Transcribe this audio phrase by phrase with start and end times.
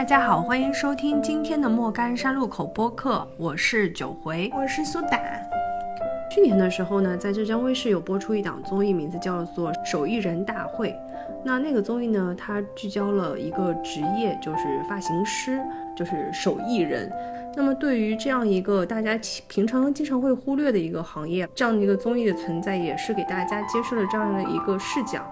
[0.00, 4.50] 大家好，欢迎收听今天的莫干山路口播客，我是九回。
[4.56, 5.20] 我是苏打。
[6.30, 10.92] 去年的时候呢，在浙江卫视有播出一档综艺，名字叫做《手艺人大会》。
[11.44, 15.60] 那那个综艺呢，它聚焦了一个职业，就是发型师，
[15.94, 17.12] 就是手艺人。
[17.54, 25.22] 那么对于这样一个大家其平常经常会忽略的一个行业，这样的一个综艺的存在，也是给大家揭示了这样的一个视角。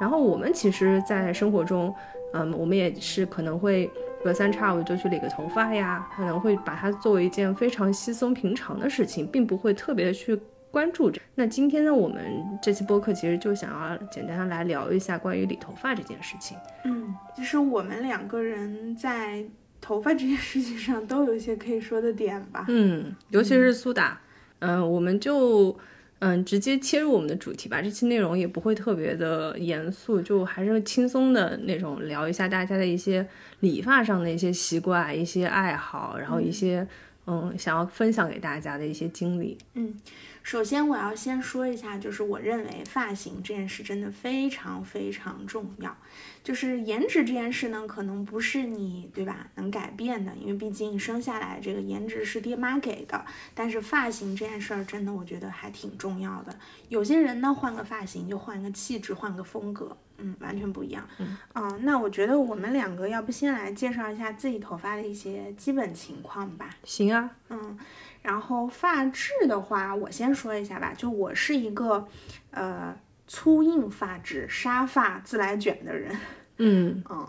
[0.00, 1.92] 然后我们其实，在生活中，
[2.34, 3.88] 嗯，我们也是可能会
[4.22, 10.38] 隔三差五就去理个头发呀，可能会把它作为一件非常稀松平常的事情，并不会特别的去
[10.70, 11.20] 关注着。
[11.34, 12.22] 那今天呢，我们
[12.62, 16.56] 这期播客其实就想要简单的来聊一下关于理头发这件事情。
[16.84, 19.44] 嗯，其实我们两个人在
[19.80, 22.64] 头发这件事情上都有一些可以说的点吧。
[22.68, 24.20] 嗯，尤其是苏打，
[24.60, 25.76] 嗯、我们就
[26.24, 27.82] 嗯直接切入我们的主题吧。
[27.82, 33.26] 这期内容也不会特别的严肃，就还是轻松的那种聊一下大家的一些
[33.58, 36.86] 理发上的一些习惯、一些爱好，然后一些
[37.26, 39.56] 嗯想要分享给大家的一些经历。
[39.74, 39.94] 嗯
[40.42, 45.96] 首先，我要先说一下，就是我认为发型这件事真的非常非常重要。
[46.42, 53.24] 就是颜值这件事呢，可能不是你对吧能改变的，因为毕竟生下来这个颜值是爹妈给的。
[53.54, 56.52] 但是发型这件事儿，真的我觉得还挺重要的。
[56.88, 61.06] 有些人呢，换个发型就换个气质，换个风格，嗯，完全不一样。
[61.18, 66.70] 嗯啊、那我觉得我们两个要不先来介绍一下自己头发的一些基本情况吧。
[66.84, 67.76] 行啊，嗯，
[68.22, 70.94] 然后发质的话，我先说一下吧。
[70.96, 72.06] 就我是一个
[72.52, 76.16] 呃粗硬发质、沙发、自来卷的人。
[76.58, 77.26] 嗯，嗯，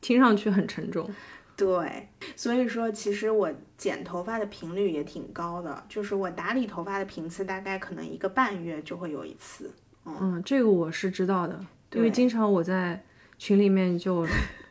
[0.00, 1.08] 听上去很沉重。
[1.56, 3.48] 对，所以说其实我
[3.78, 9.72] 剪头发的频率也挺高的，就是我打理头发的频次大概可能一个半月就会有一次。
[10.04, 11.64] 嗯，这个我是知道的，
[11.94, 13.02] 因为经常我在
[13.38, 14.26] 群里面就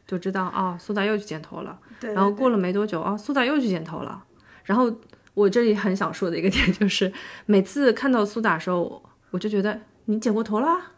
[0.06, 1.80] 就知道啊，苏打又去剪头了。
[2.00, 4.24] 对，然后过了没多久啊，苏打又去剪头了。
[4.64, 4.94] 然后
[5.34, 7.12] 我这里很想说的一个点就是，
[7.46, 9.02] 每次看到苏打的时候，
[9.32, 10.92] 我就觉得你剪过头啦，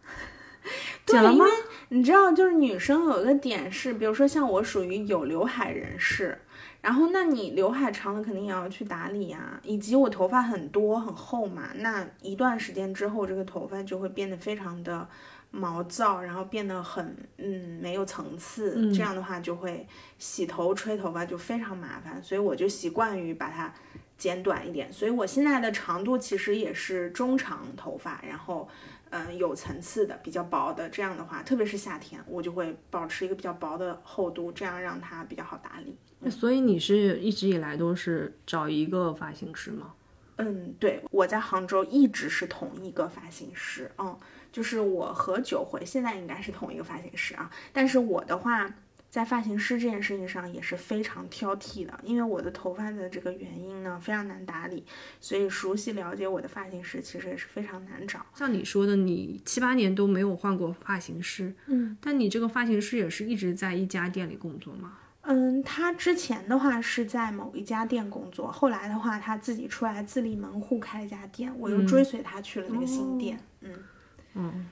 [1.06, 1.46] 剪了吗？
[1.90, 6.38] 你知道，就是女生有一个点是，比如说像我属于有刘海人士，
[6.82, 15.08] 然后那你刘海长了肯定也要去打理呀、以及我头发很多很厚嘛，那一段时间之后，这个头发就会变得非常的
[15.56, 19.88] 毛躁，然后变得很嗯没有层次，嗯这样的话就会
[20.20, 23.74] 洗头吹头发就非常麻烦，所以我就习惯于把它
[24.18, 28.68] 剪短一点，所以我现在的长度其实也是中长头发，然后。
[29.12, 35.96] 嗯，有层次的，比较薄的，这样的话，特别是夏天，我就会保持一个比较薄的厚度，这样让它比较好打理。
[36.30, 39.94] 所以你是一直以来都是找一个发型师吗？
[40.38, 44.18] 嗯，对，我在杭州一直是同一个发型师，嗯，
[44.56, 48.74] 就是我和九回现在应该是同一个发型师啊，但是我的话，
[49.10, 54.86] 在发型师这件事情上也是非常挑剔的，因为我的头发的这个原因呢非常难打理，
[55.20, 58.26] 所以熟悉了解我的发型师其实也是非常难找。
[58.34, 65.00] 像你说的，你七八年都没有换过发型师，嗯，但你这个发型师也是一直在一家店里工作吗？
[65.24, 73.84] 嗯，他之前的话是在某一家店工作，后来的话他自己出来自立门户开了一家店，我又追随他去了那个新店，嗯嗯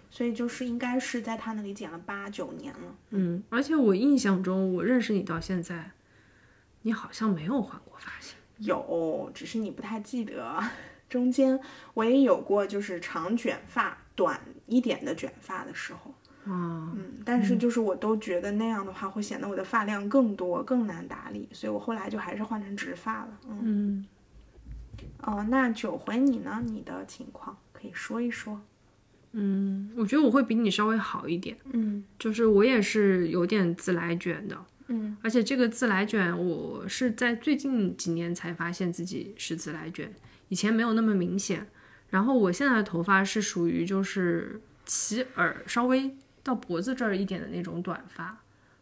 [0.09, 2.96] 所以就是应该是在他那里剪了八九年了。
[3.12, 5.91] 嗯，而且我印象中，我认识你到现在，
[6.81, 8.35] 你好像没有换过发型。
[8.57, 10.62] 有，只是你不太记得。
[11.09, 11.59] 中间
[11.94, 16.12] 我也有过，就是长卷发、短一点的卷发的时候，
[16.52, 23.40] 啊、嗯，但是就是我都觉得那样的话会显得我的发量更多、更难打理，所以我后来就还是换成直发了。
[23.47, 24.06] 嗯，嗯，
[25.22, 26.62] 哦，那九回你呢？
[26.66, 28.59] 你的情况可以说一说。
[29.33, 32.03] 嗯，我觉得我会比你稍微好一点，嗯。
[32.17, 34.57] 就是我也是有点自来卷的，
[34.88, 35.17] 嗯。
[35.21, 40.13] 而且这个自来卷我是在最近几年才发现自己是自来卷，
[40.49, 41.67] 以前没有那么明显。
[42.09, 48.37] 然后我现在的头发是属于就是齐耳稍微到脖子这儿一点的那种短发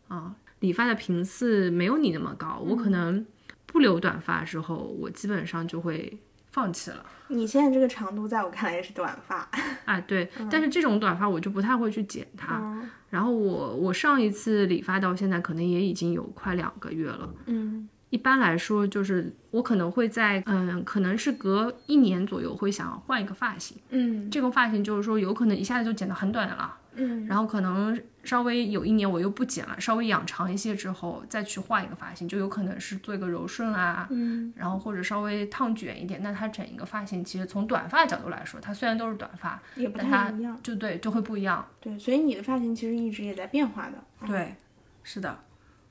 [0.10, 3.26] 啊，理发的频次没有你那么高，我可能
[3.66, 6.20] 不留短发的时候，我基本上就会
[6.52, 7.06] 放弃了。
[7.28, 9.50] 你现在这个长度，在我看来也是短发。
[9.86, 12.58] 啊，对，但是这种短发我就不太会去剪它。
[12.58, 17.30] 嗯然后我我上一次理发到现在可能也已经有快两个月了。
[17.46, 23.78] 嗯一般来说，就是我可能会在嗯，可能是隔一年左右会想要换一个发型。
[23.90, 36.22] 嗯这个发型就是说有可能一下子就剪得很短了，嗯然后可能稍微有一年我又不剪了，稍微养长一些之后再去换一个发型，就有可能是做一个柔顺啊，嗯然后或者稍微烫卷一点。
[36.22, 40.60] 那它整一个发型其实从短发角度来说，它虽然都是短发，也不但它太一样。
[40.62, 41.66] 就对就会不一样。
[41.80, 43.94] 对，所以你的发型其实一直也在变化的。
[44.22, 44.54] 嗯对，
[45.02, 45.40] 是的，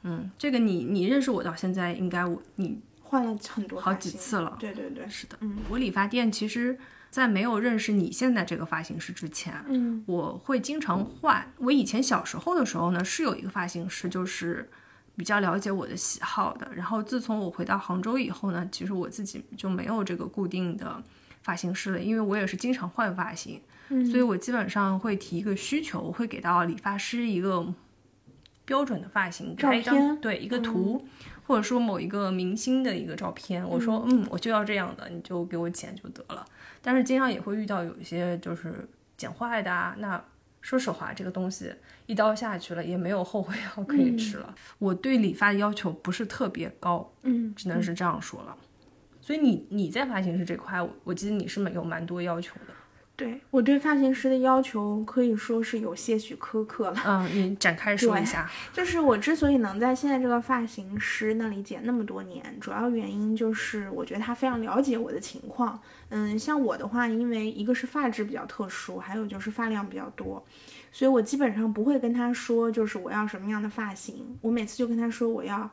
[0.02, 4.56] 嗯，这个你你认识我到现在，应该我你换了很多好几次了。
[4.58, 6.78] 对对对，是的，嗯我理发店其实，
[7.10, 11.52] 在没有认识你现在这个发型师之前，嗯我会经常换。
[11.58, 14.70] 我以前小时候的时候呢，是有一个发型师，就是
[15.16, 16.70] 比较了解我的喜好的。
[16.74, 21.02] 然后自从我回到杭州以后呢，其实我自己就没有这个固定的
[21.42, 27.66] 发型师了，因为我也是经常换发型，嗯所以我基本上会提一个需求，我会给到理发师一个
[28.70, 31.04] 标准的发型，给他一照片张对一个图。
[31.46, 36.46] 或者说某一个明星的一个照片，我说嗯，我就要这样的，你就给我剪就得了。
[36.80, 40.22] 但是经常也会遇到有一些就是剪坏的啊，那
[40.60, 41.74] 说实话，这个东西
[42.06, 44.54] 一刀下去了，也没有后悔药可以吃了。
[44.78, 48.56] 我对理发的要求不是特别高，嗯，只能是这样说了。
[49.20, 52.69] 所以你你在发型师这块，我我记得你是有蛮多要求的。
[53.20, 57.02] 对我对发型师的要求可以说是有些许苛刻了。
[57.04, 58.50] 嗯，你展开 说一下。
[58.72, 65.78] 就是我之所以能在现在这个发型师那里剪那么多年，主要原因就是我觉得他非常了解我的情况。
[66.08, 70.42] 嗯，像我的话，因为一个是发质比较特殊，还有就是发量比较多，
[70.90, 75.70] 所以我基本上不会跟他说就是我要什么样的发型，我每次就跟他说我要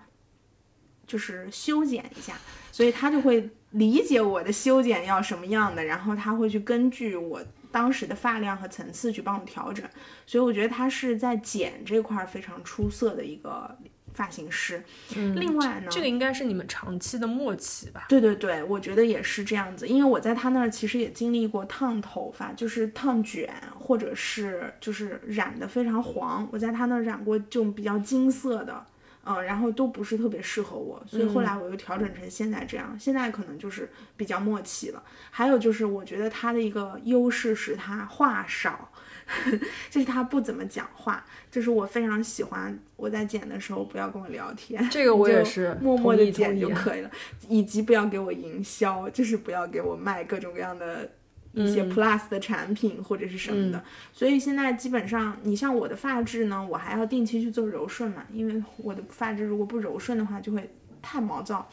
[1.07, 2.35] 就是修剪一下，
[2.71, 7.41] 所以他就会理解我的修剪要什么样的，然后他会去根据我
[7.71, 9.85] 当时的发量和层次去帮我调整。
[10.25, 13.77] 所以我觉得他是在剪这块儿非常出色的一个
[14.13, 14.81] 发型师。
[15.15, 18.05] 嗯，另外呢，这个应该是你们长期的默契吧？
[18.07, 28.83] 对对对，我觉得也是这样子，因为我在他那儿其实也经历过烫头发，就是烫卷，或者是就是染的非常黄，我在他那儿染过这种比较金色的。
[29.27, 32.97] 嗯，然后都不是特别适合我，所以后来我又调整成现在这样。
[33.00, 35.03] 现在可能就是比较默契了。
[35.29, 38.91] 还有就是，我觉得他的一个优势是他话少，
[39.91, 41.25] 就是他不怎么讲话。
[41.51, 47.12] 就是我非常喜欢我在剪的时候不要跟我聊天，这个我也是默默的剪就可以了，
[47.50, 51.09] 以及不要给我营销，就是不要给我卖各种各样的。
[51.57, 53.83] 一些 plus 的产品或者是什么的，
[54.13, 60.69] 所以现在基本上，你像我的发质呢，我还要定期去做柔顺嘛，因为我的发质如果不柔顺的话，就会
[61.01, 61.68] 太毛躁，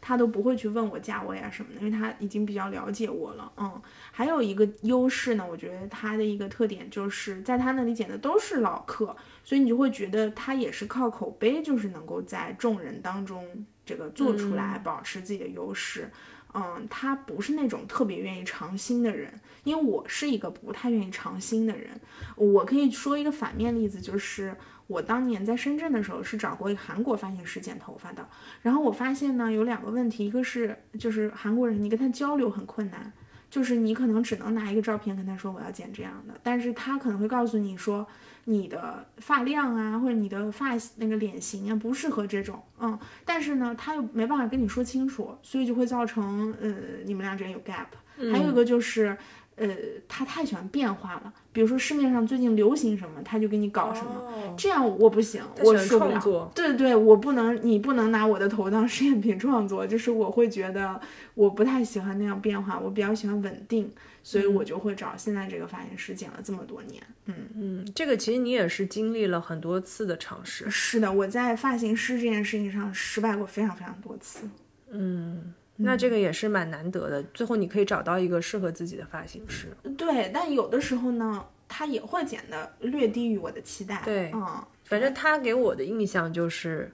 [0.00, 3.52] 他都不会去问我价位啊什么的，因为他已经比较了解我了。
[3.56, 3.80] 嗯，
[4.10, 9.14] 还有一个优势呢，我觉得他的一个特点就是在他那里剪的都是老客，
[9.44, 13.44] 所以你就会觉得他也是靠口碑，就是能够在众人当中
[13.84, 16.04] 这个做出来，保持自己的优势。
[16.04, 16.10] 嗯，
[16.54, 19.32] 嗯他不是那种特别愿意尝新的人，
[19.64, 21.90] 因为我是一个不太愿意尝新的人。
[22.36, 24.56] 我可以说一个反面例子，就是
[24.86, 28.28] 我当年在深圳的时候是找过一个韩国发型师剪头发的，
[28.62, 33.12] 然后我发现呢有两个问题，一个是就是韩国人你跟他交流很困难，
[33.48, 38.06] 就是你可能只能拿一个照片跟他说我要剪这样的，但是他可能会告诉你说
[38.44, 46.72] 你的发量啊或者你的发那个脸型啊不适合这种，嗯，但是呢他又没办法跟你说清楚，所以就会造成呃
[47.04, 47.86] 你们俩之间有 gap。
[48.32, 49.16] 还有一个就是。
[49.56, 49.68] 呃，
[50.08, 56.50] 他太喜欢变化了，比如说市面上最近流行什么，他就给你搞什么，哦这样我不行，我受不了。
[56.54, 60.98] 对对，我不能，你不能拿我的头当实验品创作，就是我会觉得
[61.34, 67.02] 我不太喜欢那样变化，我比较喜欢稳定，所以我就会找现在这个发型师剪了这么多年。
[67.26, 70.68] 嗯，嗯，这个其实你也是经历了很多次的尝试。
[70.70, 74.48] 是的，我在发型师这件事情上失败过非常非常多次。
[74.90, 79.68] 嗯，那这个也是蛮难得的，最后你可以找到一个适合自己的发型师。
[79.96, 84.02] 对，但有的时候呢，他也会剪的略低于我的期待。
[84.04, 86.92] 对嗯，反正他给我的印象就是，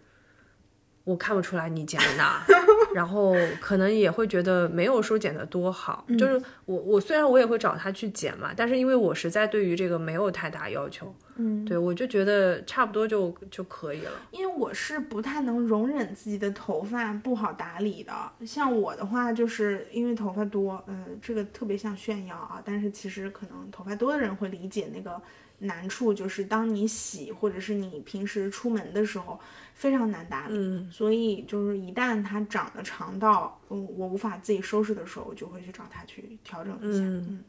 [1.06, 2.44] 我看不出来你剪的哪，
[2.92, 6.04] 然后可能也会觉得没有说剪的多好。
[6.18, 14.10] 就是我我虽然我也会找他去剪嘛，但是因为我实在对于这个没有太大要求，嗯，对我就觉得差不多就就可以了。
[14.32, 18.12] 因为我是不太能容忍自己的头发不好打理的。
[18.44, 22.60] 像我的话，就是因为头发多，嗯、这个特别像炫耀啊。
[22.64, 25.22] 但是其实可能头发多的人会理解那个
[25.58, 29.38] 难处，就是当你洗或者是你平时出门的时候
[29.74, 30.54] 非常难打理。
[30.56, 37.00] 嗯，所以就是一旦它长得长到嗯我无法自己收拾的时候，我就会去找他去调整一下。
[37.04, 37.44] 嗯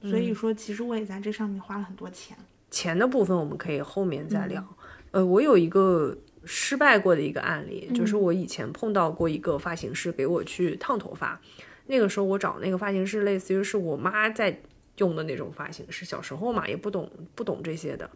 [0.00, 2.36] 嗯，所以说其实我也在这上面花了很多钱。
[2.70, 4.60] 钱的部分我们可以后面再聊。
[4.60, 4.74] 嗯
[5.10, 6.14] 呃，我有一个
[6.44, 11.40] 失败过的一个案例，就是我以前碰到过一个发型师给我去烫头发，
[11.86, 14.60] 那个时候我找那个发型师，类似于是我妈在
[14.98, 18.08] 用的那种发型师，小时候嘛也不懂不懂这些的。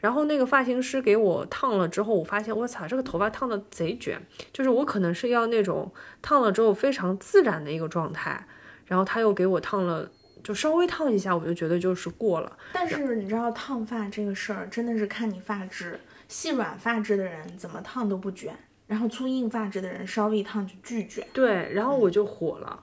[0.00, 4.16] 然后那个发型师给我烫了之后，我发现我操，这个头发烫的贼卷，
[4.52, 5.92] 就是我可能是要那种
[6.22, 8.46] 烫了之后非常自然的一个状态，
[8.86, 10.08] 然后他又给我烫了，
[10.44, 12.56] 就稍微烫一下，我就觉得就是过了。
[12.72, 18.56] 但是你知道烫发这个事儿真的是看你发质，细软发质的人怎么烫都不卷，
[18.86, 21.26] 然后粗硬发质的人稍微一烫就巨卷。
[21.32, 22.80] 对，然后我就火了，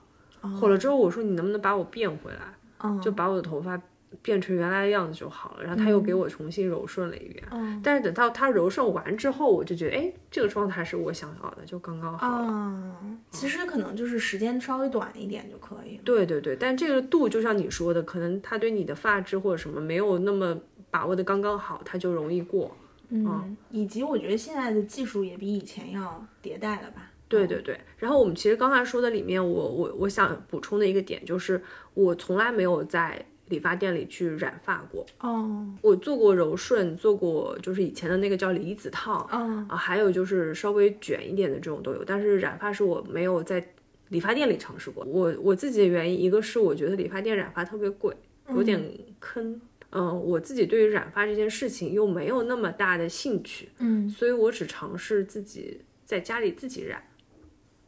[0.60, 2.40] 火了之后我说你能不能把我变回来，
[2.88, 3.80] 嗯就把我的头发
[4.22, 5.64] 变成原来的样子就好了。
[5.64, 12.38] 然后他又给我重新柔顺了一遍，嗯但是等到他柔顺完之后，我就觉得哎，这个状态是我想要的，就刚刚好。
[12.42, 16.02] 嗯，其实可能就是时间稍微短一点就可以了。
[16.04, 20.56] 对对对，但这个度就像你说的，可能他对你的发质或者什么没有那么
[20.90, 22.74] 把握的刚刚好，他就容易过。
[23.08, 27.05] 嗯，以及我觉得现在的技术也比以前要迭代了吧？
[27.28, 31.60] 对对对，然后我们其实刚才说的里面，我我我想补充的一个点就是，
[31.94, 35.04] 我从来没有在理发店里去染发过。
[35.20, 43.64] 哦，我做过柔顺，做过就是以前的那个叫离子烫，嗯啊，还有就是稍微卷一点的这种都有，但是染发是我没有在
[44.08, 45.04] 理发店里尝试过。
[45.04, 48.14] 我我自己的原因，一个是我觉得理发店染发特别贵，
[48.50, 48.80] 有点
[49.18, 49.60] 坑。
[49.90, 57.02] 嗯，我自己对于染发这件事情又没有那么大的兴趣，嗯所以我只尝试自己在家里自己染。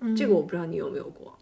[0.01, 1.37] 嗯，这个我不知道你有没有过。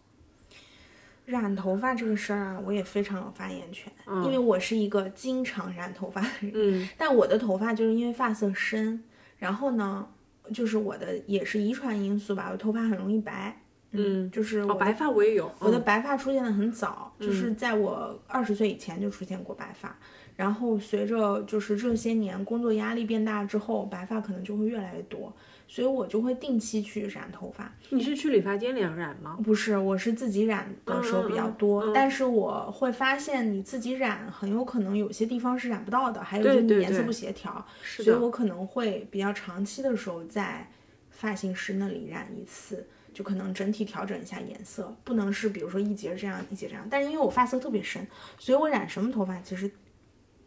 [1.25, 6.51] 染头发这个事儿啊，我也非常有发言权，嗯因为我是一个经常染头发的人。
[6.55, 9.03] 嗯但我的头发就是因为发色深，
[9.37, 10.07] 然后呢，
[10.53, 13.61] 就是我的也是遗传因素吧，我头发很容易白。
[13.91, 15.51] 嗯，哦，就是我的白发我也有。
[15.59, 19.93] 我的嗯白发出现的很早，嗯就是在我二十岁以前就出现过白发，
[20.37, 25.33] 然后随着就是这些年工作压力变大之后，白发可能就会越来越多，
[25.67, 27.71] 所以我就会定期去染头发。
[27.89, 29.37] 你是去理发店里染吗？
[29.43, 37.65] 不是，我是自己染的时候比较多，嗯嗯嗯但是我会发现你自己染很有可能有些地方是染不到的，还有就是你颜色不协调。
[37.83, 40.69] 所以我可能会比较长期的时候在
[41.09, 46.87] 发型师那里染一次，就可能整体调整一下颜色，不能是比如说一节这样一节这样。
[46.89, 48.05] 但是因为我发色特别深，
[48.37, 49.69] 所以我染什么头发其实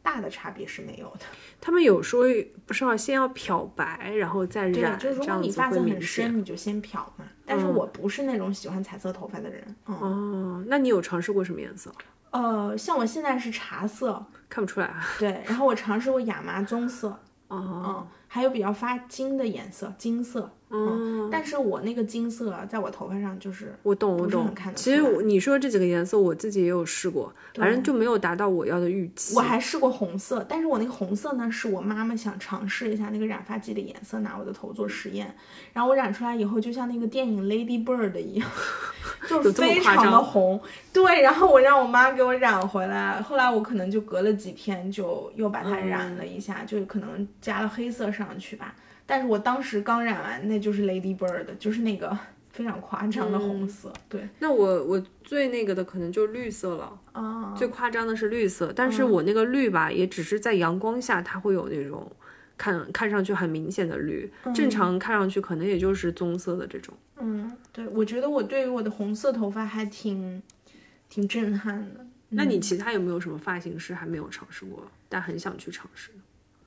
[0.02, 1.20] 大的差别是没有的。
[1.60, 2.24] 他们有说
[2.66, 6.00] 不是要先要漂白，然后再对，染，就如果你发色很。
[6.00, 7.24] 深，你就先漂嘛。
[7.44, 11.92] 但是我不是那种喜欢彩色头发的人，嗯，哦，那你有尝试过什么颜色？
[12.30, 15.04] 呃，像我现在是茶色，看不出来啊。
[15.18, 17.08] 对，然后我尝试过亚麻棕色，
[17.48, 20.52] 哦，嗯，还有比较发金的颜色，金色。
[20.72, 29.34] 嗯，但是我那个金色啊在我头发上就是我懂，我懂其实我你说这几个颜色，我自己也有试过，反正就没有达到我要的预期。
[29.34, 35.34] 我还试过红色，但是我那个红色呢，是我妈妈想尝试一下那个染发剂的颜色，拿我的头做实验，
[35.72, 38.48] 然后我染出来以后，就像那个电影《Lady Bird》一样，
[39.28, 40.60] 就非常的红。
[40.92, 48.72] 对，然后我让我妈给我染回来，后来我可能就隔了几天就又把它染了一下，就可能加了黑色上去吧。
[49.10, 52.16] 但是我当时刚染完，那就是 Lady Bird，就是那个
[52.50, 53.92] 非常夸张的红色。
[54.08, 62.10] 对，那我我最那个的可能就是绿色了，啊，最夸张的是绿色，但是我那个绿吧，也只是在阳光下它会有那种
[62.56, 66.94] 看看上去很明显的绿，正常看上去可能也就是棕色的这种。
[67.18, 70.40] 嗯，对，我觉得我对于我的红色头发还挺
[71.08, 72.06] 挺震撼的。
[72.32, 76.10] 那你其他有没有什么发型师还没有尝试过，但很想去尝试？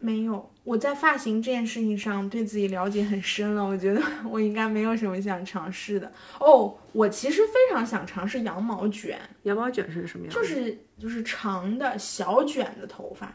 [0.04, 6.12] 没有，我在发型这件事情上对自己了解很深了，我觉得 我应该没有什么想尝试的。
[6.42, 10.42] 哦，我其实非常想尝试羊毛卷，羊毛卷是什么样的？
[10.42, 13.34] 就是就是长的小卷的头发，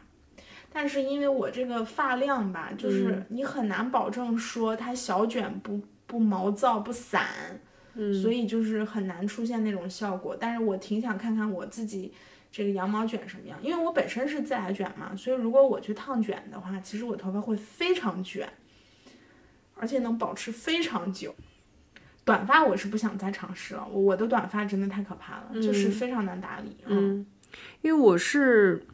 [0.70, 7.26] 但是因为我这个发量吧，就是你很难保证说它小卷不不毛躁不散，
[7.94, 10.36] 嗯，所以就是很难出现那种效果。
[10.38, 12.12] 但是我挺想看看我自己
[12.50, 18.48] 这个羊毛卷什么样，因为我本身是自来卷嘛，所以如果我去烫卷的话，其实我头发会非常卷，
[19.74, 21.34] 而且能保持非常久。
[22.24, 26.76] 短发我是不想再尝试了，我我的短发真的太可怕了，就是非常难打理。
[26.86, 27.24] 嗯，
[27.80, 28.84] 因为我是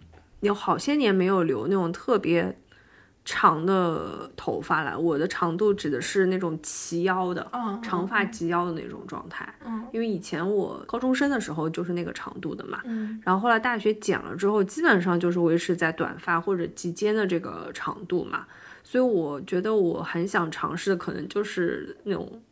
[0.40, 2.56] 有好些年没有留那种特别
[3.25, 9.52] 长的头发来，我的长度指的是那种齐腰的，嗯，长发及腰的那种状态。
[9.64, 18.47] 嗯，因为以前我高中生的时候就是那个长度的嘛，嗯然后后来大学剪了之后，基本上就是维持在短发或者及肩的这个长度嘛，
[18.83, 22.43] 所以我觉得我很想尝试的可能就是那种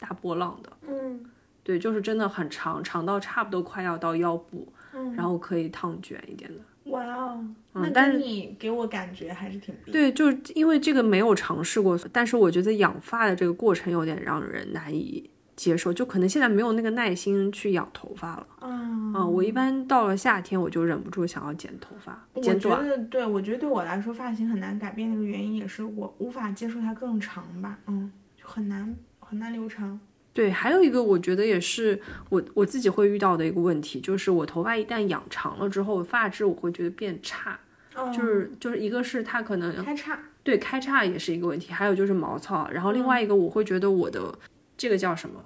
[0.00, 1.24] 大波浪的，嗯
[1.62, 6.60] 对，就是真的很长，长到差不多快要到腰部，嗯，然后可以烫卷一点的。
[6.84, 9.74] 哇哦，那嗯但是你给我感觉还是挺。
[9.86, 18.46] 对，就是因为这个没有尝试过，但是我觉得养发的这个过程有点让人难以接受，就可能现在没有那个耐心去养头发了。
[18.60, 22.88] 嗯啊、我一般到了夏天我就忍不住想要剪头发，我觉剪短。
[22.88, 30.00] 得对，我觉得对我来说发型很难改变的一个原因也是我无法接受它更长吧，嗯，就很难很难留长。
[30.34, 37.58] 对，还有一个我觉得也是我我自己会遇到的一个问题，就是我头发一旦养长了之后，发质我会觉得变差，
[37.94, 42.66] 嗯，就是就是一个是它可能开叉，对，开叉也是一个问题，还有就是毛糙。
[42.70, 44.38] 然后另外一个，我会觉得我的
[44.78, 45.44] 这个叫什么？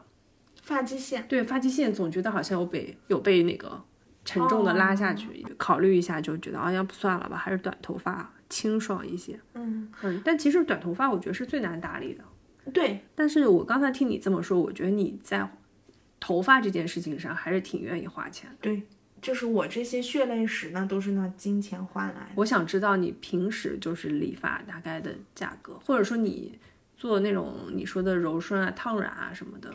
[0.62, 1.26] 发际线。
[1.28, 3.82] 对，发际线总觉得好像有被有被那个
[4.24, 9.38] 沉重的拉下去，考虑一下就觉得啊，要不算了吧，还是短头发清爽一些。
[9.54, 12.22] 嗯嗯，但其实短头发我觉得是最难打理的。
[12.72, 15.48] 对，但是我刚才听你这么说，我觉得你在
[16.18, 18.56] 头发这件事情上还是挺愿意花钱的。
[18.60, 18.82] 对，
[19.22, 22.30] 就是我这些血泪史呢，都是拿金钱换来的。
[22.34, 26.58] 我想知道你平时就是理发大概的价格，或者说你
[26.96, 29.72] 做那种你说的柔顺啊、烫染啊什么的，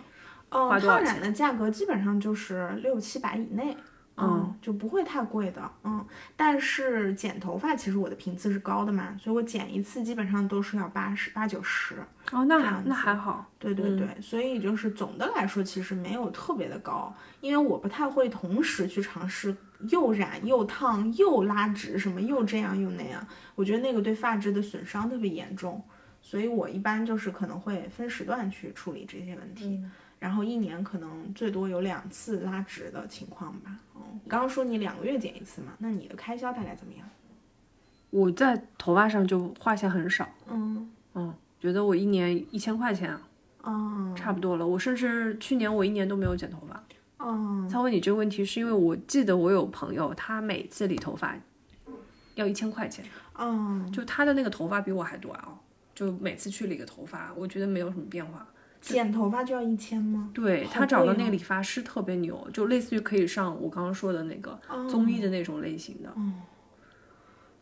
[0.49, 3.77] 嗯，烫染的价格基本上就是六七百以内。
[4.17, 11.95] 嗯，就不会太贵的，嗯，但是剪头发其实我的频次是高的嘛，所以我剪一次基本上都是要八十八九十。
[12.31, 13.49] 哦，那还那还好。
[13.57, 19.55] 对对对，所以就是总的来说，其实没有特别的高，因为我不太会同时去尝试
[19.89, 23.25] 又染又烫又拉直，什么又这样又那样，
[23.55, 25.83] 我觉得那个对发质的损伤特别严重，
[26.21, 29.83] 所以我一般就是可能会分时段去处理这些问题，
[30.21, 33.75] 然后一年可能最多有两次拉直的情况吧。
[33.95, 37.09] 嗯，刚刚说你两个月剪一次嘛，那你的开销大概怎么样？
[38.11, 43.17] 我在头发上就花钱很少，嗯嗯，觉得我一年一千块钱
[43.63, 44.67] 嗯差不多了。
[44.67, 46.83] 我甚至去年我一年都没有剪头发。
[47.17, 51.35] 嗯他问你这个问题，是因为我记得我有朋友，他每次理头发
[52.35, 53.03] 要一千块钱，
[53.39, 55.57] 嗯，就他的那个头发比我还短哦，
[55.95, 58.45] 就每次去理个头发，我觉得没有什么变化。
[58.81, 60.31] 剪头发就要一千吗？
[60.33, 64.59] 对好他找的那个理发师特别牛，就类似于可以上我刚刚说的那个
[64.89, 66.09] 综艺的那种类型的。
[66.09, 66.33] 哦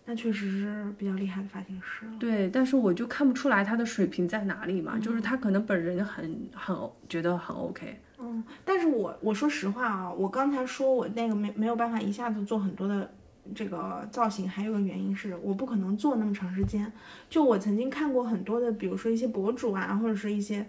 [0.06, 2.12] 那确实是比较厉害的发型师了。
[2.20, 6.76] 对，但是我就看不出来他的水平在哪里嘛，就是他可能本人很很
[7.08, 13.08] 觉得很 OK，嗯，但是我我说实话啊，我刚才说我那个没没有办法一下子做很多的
[13.54, 16.92] 这个造型，还有个原因是我不可能做那么长时间。
[17.30, 20.66] 就我曾经看过很多的，比如说一些博主啊，或者是一些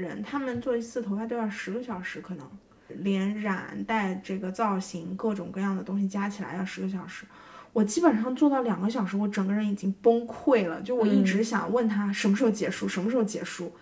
[0.00, 2.46] 人，他们做一次头发都要十个小时，可能
[2.88, 7.24] 连染带这个造型各种各样的东西加起来要十个小时。
[7.72, 10.80] 我基本上做到两个小时，我整个人已经崩溃了。
[10.82, 13.72] 就我一直想问他什么时候结束，什么时候结束。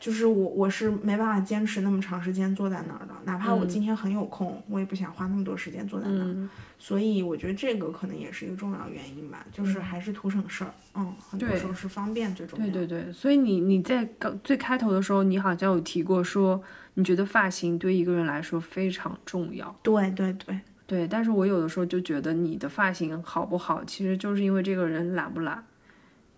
[0.00, 6.26] 就是我我是没办法坚持那么长时间坐在那儿的，哪怕我今天很有空，我也不想花那么多时间坐在那儿。
[6.26, 10.70] 嗯，所以我觉得这个可能也是一个重要原因吧，就是还是图省事儿。
[10.94, 12.64] 嗯，很多对时候是方便最重要。
[12.66, 16.62] 对对对，所以你你在刚最开头的时候，你好像有提过说，
[16.94, 19.74] 你觉得发型对一个人来说非常重要。
[19.82, 25.64] 对对对对，但是我有的时候就觉得你的发型好不好，其实就是因为这个人懒不懒。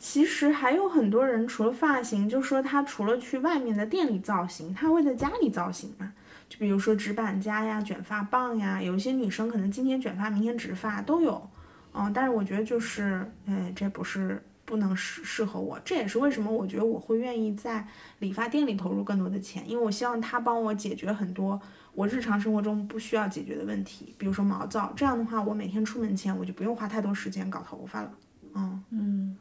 [0.01, 6.11] 其实还有很多人除了发型，就说他除了去外面的店里造型，他会在家里造型嘛。
[6.49, 11.49] 就比如说直板夹呀、卷发棒呀，有一些女生可能今天卷发，明天直发都有。
[11.93, 15.79] 嗯，但是我觉得就是，哎，这不是不能适适合我。
[15.85, 17.87] 这也是为什么我觉得我会愿意在
[18.21, 21.61] 理发店里投入更多的钱，因为我希望他帮我解决很多
[21.93, 24.93] 我日常生活中不需要解决的问题，比如说毛躁。
[24.97, 28.11] 这样的话，我每天出门前我就不用花太多时间搞头发了。
[28.55, 29.37] 嗯嗯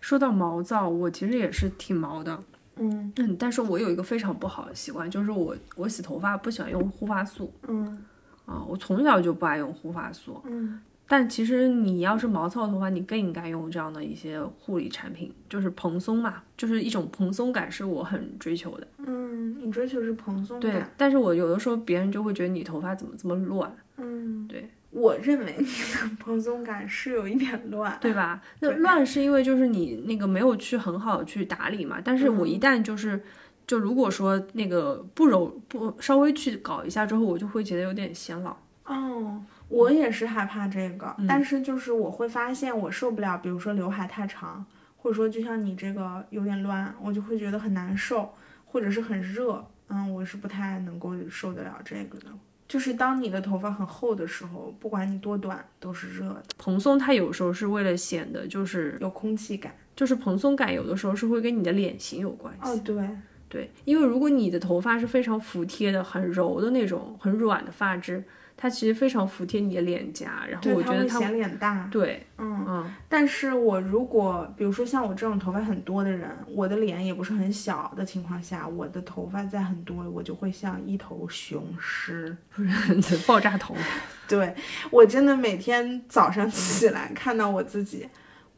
[0.00, 2.42] 说到毛躁，我其实也是挺毛的。
[2.76, 8.02] 嗯嗯，但是我有一个非常不好的习惯，就是我我洗头发不喜欢用护发素嗯
[8.46, 10.40] 啊，我从小就不爱用护发素。
[10.44, 18.86] 嗯但其实你要是毛躁的头发，你更应该用这样的一些护理产品，就是蓬松嘛，就是一种蓬松感是我很追求的。
[18.98, 27.96] 嗯，你追求是蓬松对。，但是我有的时候别人就会觉得你头发怎么这么乱，嗯，对，我认为你的 蓬松感是有一点乱。
[28.00, 28.42] 对吧？
[28.60, 32.00] 那乱是因为就是你那个没有去很好地去打理嘛。
[32.04, 33.22] 但是我一嗯旦就是，
[33.66, 38.56] 就如果说那个不柔不稍微去搞一下之后，我就会觉得有点显老。
[38.86, 48.34] 哦，我也是害怕这个，但是就是我会发现我受不了，比如说刘海太长，或者说就像你这个有点乱，我就会觉得很难受，
[48.66, 52.26] 或者是很热，嗯，我是不太能够受得了这个的。
[52.70, 59.74] 就是当你的头发很厚的时候，不管你多短都是热的，蓬松它有时候是为了显得就是有空气感。
[59.96, 62.70] 就是蓬松感，有的时候是会跟你的脸型有关系。
[62.70, 63.10] 哦，对，
[63.50, 68.24] 对，因为如果你的头发是非常服帖的、很柔的那种、很软的发质，
[68.62, 71.88] 它其实非常服帖你的脸颊，然后，我觉得它它会显脸大。
[71.90, 82.36] 对，嗯，嗯，但是我如果比如说像我这种头发很多的人，我的脸也不是很小的情况下，我的头发再很多，我就会像一头雄狮。
[82.54, 83.74] 不是爆炸头。
[84.28, 84.54] 对
[84.90, 88.06] 我真的每天早上起来看到我自己，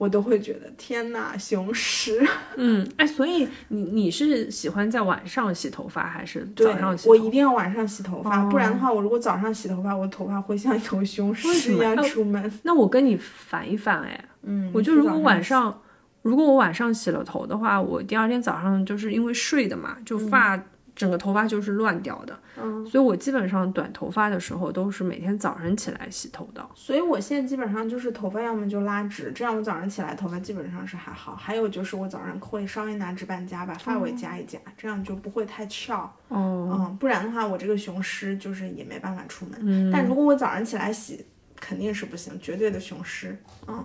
[0.02, 2.26] 我都会觉得天哪，雄狮！
[2.58, 7.10] 嗯，哎，所以你你是喜欢在晚上洗头发还是对早上洗头？
[7.10, 12.52] 我一定要晚上洗头发，哦不然的话，我如果早上洗头发，我头发会像一头雄为什么狮一样哎出门。
[12.64, 15.80] 那我跟你反一反，哎，嗯，我就如果晚上
[16.22, 20.60] 如果我晚上洗了头的话，我第二天早上就是因为睡的嘛，就发、
[20.94, 22.38] 整个头发就是乱掉的。
[22.60, 26.64] 嗯，所以我基本上短头发的时候都是每天早上起来洗头的。
[26.74, 31.34] 所以我现在基本上就是头发要么就拉直，这样我早上起来头发基本上是还好。
[31.34, 36.00] 还有就是我早上会稍微拿直板夹把发尾夹一夹，这样就不会太翘。
[36.28, 39.58] 哦，嗯，不然的话我这个雄狮就是也没办法出门。
[39.62, 41.24] 嗯，但如果我早上起来洗，
[41.58, 43.36] 肯定是不行，绝对的雄狮。
[43.66, 43.84] 嗯。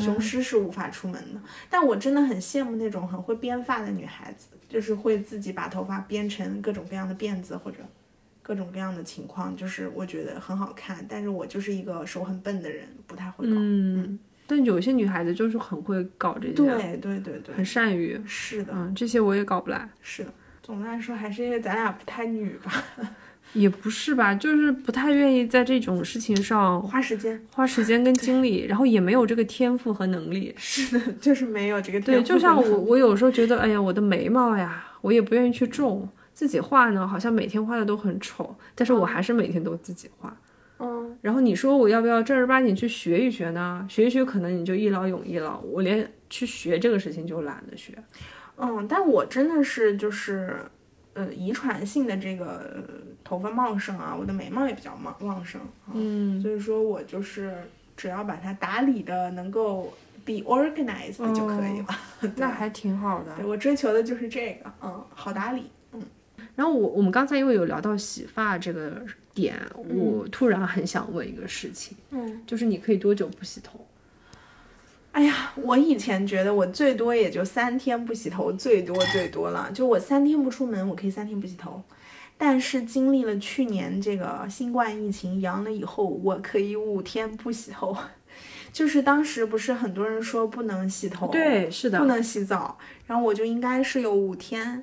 [0.00, 7.80] 雄狮是无法出门的，但我真的很羡慕那种很会编发的女孩子，就是会自己把头发编成各种各样的辫子或者
[8.40, 11.04] 各种各样的情况，就是我觉得很好看。
[11.06, 13.52] 但是我就是一个手很笨的人，不太会搞。
[13.54, 18.18] 嗯，但有些女孩子就是很会搞这些，对对对对，很善于。
[18.26, 19.86] 是的，嗯，这些我也搞不来。
[20.00, 20.32] 是的，
[20.62, 22.72] 总的来说还是因为咱俩不太女吧。
[23.54, 30.54] 也不是吧，就是不太愿意在这种事情上花时间、花时间跟精力，然后也没有这个天赋和能力。
[30.56, 40.34] 是的，就是没有这个天对，就像我，我有时候觉得，哎呀，我的眉毛呀，我也不愿意去种，自己画呢，好像每天画的都很丑，但是我还是每天都自己画。
[40.78, 43.86] 嗯，然后你说我要不要正儿八经去学一学呢？
[43.88, 47.92] 学一学可能你就一劳永逸了，我连去学这个事情就懒得学。
[48.56, 50.56] 嗯，但我真的是就是。
[51.14, 52.82] 呃，遗传性的这个
[53.22, 55.60] 头发茂盛啊，我的眉毛也比较茂旺盛，
[55.92, 57.54] 嗯，所以说我就是
[57.96, 59.92] 只要把它打理的能够
[60.24, 63.34] be organized 就可以了， 那还挺好的。
[63.36, 66.02] 对我追求的就是这个，嗯，好打理，嗯。
[66.54, 73.84] 然后我我们刚才因为有聊到洗发这个点，我突然很想问一个事情，嗯，就是你可以多久不洗头？
[75.12, 79.70] 哎呀，我以前觉得我最多也就三天不洗头，最多最多了。
[79.72, 81.82] 就我三天不出门，我可以三天不洗头。
[82.38, 87.96] 但是经历了去年这个新冠疫情阳了以后，我可以五天不洗头。
[88.72, 92.78] 就是当时不是很多人说不能洗头，对，是的，不能洗澡。
[93.06, 94.82] 然后我就应该是有五天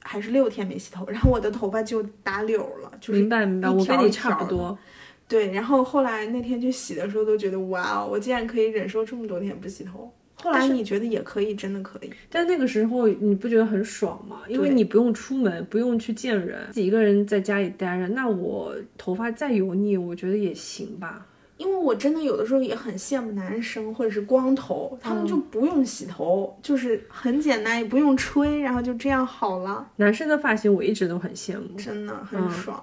[0.00, 4.76] 还是六天没洗头，然后我的头发就打绺了，就是明白明白，我跟你差不多。
[5.28, 10.10] 对，然后后来那天去洗的时候，都觉得哇哦，我竟然可以忍受这么多天不洗头。
[10.40, 12.10] 后来你觉得也可以，真的可以。
[12.30, 14.42] 但那个时候你不觉得很爽吗？
[14.48, 18.06] 因为你不用出门，不用去见人，自己一个人在家里待着。
[18.14, 21.26] 那我头发再油腻，我觉得也行吧。
[21.56, 29.90] 因为我真的有的时候也很羡慕男生或者是光头，他们就不用洗头，就是很简单，也不用吹，然后就这样好了。
[29.96, 32.80] 男生的发型我一直都很羡慕，真的很爽。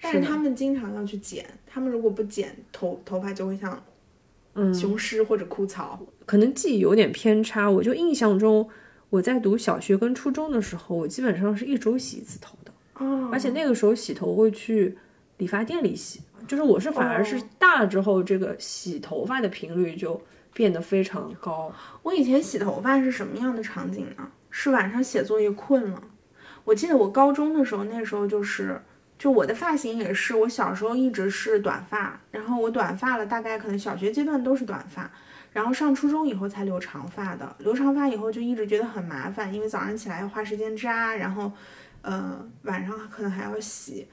[0.00, 3.84] 但是他们经常要去剪，他们如果不剪头，头发就会像，
[4.54, 6.00] 嗯，雄狮或者枯草。
[6.24, 8.66] 可能记忆有点偏差，我就印象中
[9.10, 12.72] 我在读小学跟初中的时候，我基本上是一周洗一次头的。
[12.94, 14.96] 哦，而且那个时候洗头会去
[15.36, 20.18] 理发店里洗，就是我是反而是大了之后，这个洗头发的频率就
[20.54, 21.70] 变得非常高。
[22.02, 24.26] 我以前洗头发是什么样的场景呢？
[24.48, 26.02] 是晚上写作业困了。
[26.64, 28.80] 我记得我高中的时候，那时候就是。
[29.18, 35.10] 就我的发型也是，我小时候一直是短发，然后我短发了，大概可能小学阶段都是短发，
[35.52, 37.56] 然后上初中以后才留长发的。
[37.60, 41.50] 留长发以后就一直觉得很麻烦，因为早上起来要花时间扎，然后，
[42.02, 44.06] 呃，晚上可能还要洗。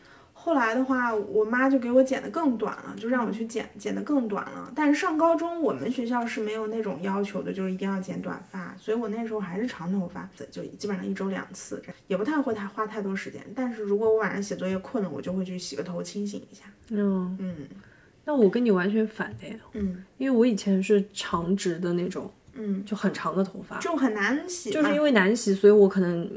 [0.45, 4.69] 后来的话，我妈就给我剪的更短了，就让我去剪，剪的更短了。
[4.75, 13.41] 但是上高中，我们学校是没有那种要求的，就是一定要剪短发，所以我那时候还是长头发，就基本上一周两次，也不太会太花太多时间。
[13.55, 16.63] 但是如果我晚上写作业困了，我就会去洗个头清醒一下。
[16.89, 17.55] 嗯嗯，
[18.25, 19.55] 那我跟你完全反的呀。
[19.71, 26.29] 嗯，因为我以前是长直的那种，嗯，就很长的头发，就很难洗，就是因为难洗，所以我可能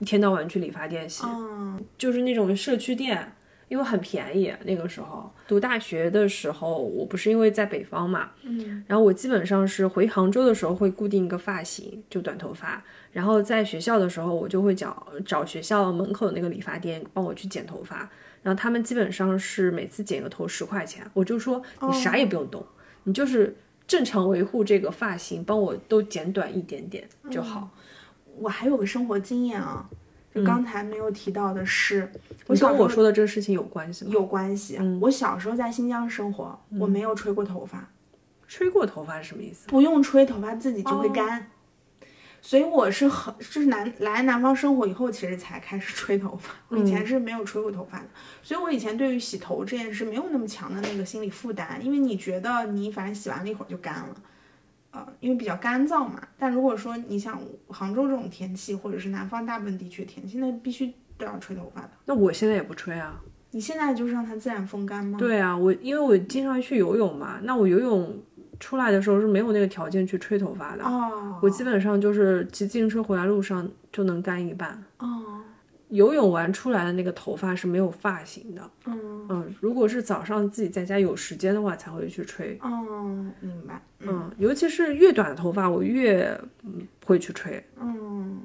[0.00, 3.32] 一天到晚去理发店洗，嗯，就是那种社区店。
[3.68, 18.08] 因为很便宜，那个时候读大学的时候，我不是因为在北方嘛，嗯，然后我基本上是回杭州的时候会固定一个发型，就短头发，然后在学校的时候，我就会找找学校门口的那个理发店帮我去剪头发，
[18.42, 22.64] 然后他们基本上是每次剪个头十块钱，我就说你啥也不用动，
[23.04, 27.70] 你就是正常维护这个发型，帮我都剪短一点点就好。
[28.38, 29.88] 我还有个生活经验啊。
[30.42, 32.10] 刚才没有提到的是，
[32.46, 34.10] 我跟我说的这个事情有关系吗？
[34.12, 34.78] 有关系。
[35.00, 37.88] 我小时候在新疆生活，我没有吹过头发。
[38.48, 39.66] 吹过头发是什么意思？
[39.68, 41.50] 不用吹，头发自己就会干。
[42.42, 46.52] 所以我是很，就是南来南方生活以后，其实才开始吹头发。
[46.68, 48.04] 我以前是没有吹过头发的，
[48.42, 54.16] 所以我以前对于洗头这件事没有那么强的那个心理负担，因为你觉得你反正洗完了一会儿就干了。
[54.94, 61.90] 呃，因为比较干燥嘛，但如果说你像杭州这种天气，或者是南方大部分地区的天气，那必须都要吹头发的。
[62.04, 63.20] 那我现在也不吹啊。
[63.50, 65.18] 你现在就是让它自然风干吗？
[65.18, 68.20] 对啊，我因为我经常去游泳嘛，那我游泳
[68.60, 70.84] 出来的时候是没有那个条件去吹头发的。
[70.84, 74.82] 哦，我基本上就是骑自行车回来路上就能干一半。
[74.98, 75.40] 哦，
[75.94, 78.70] 游泳完出来的那个头发是没有发型的。
[78.86, 82.58] 嗯，嗯，如果是早上自己在家有时间的话，才会去吹。
[82.60, 83.80] 哦，明白。
[84.00, 86.28] 嗯，尤其是越短的头发，我越
[86.64, 87.64] 嗯会去吹。
[87.80, 88.40] 嗯，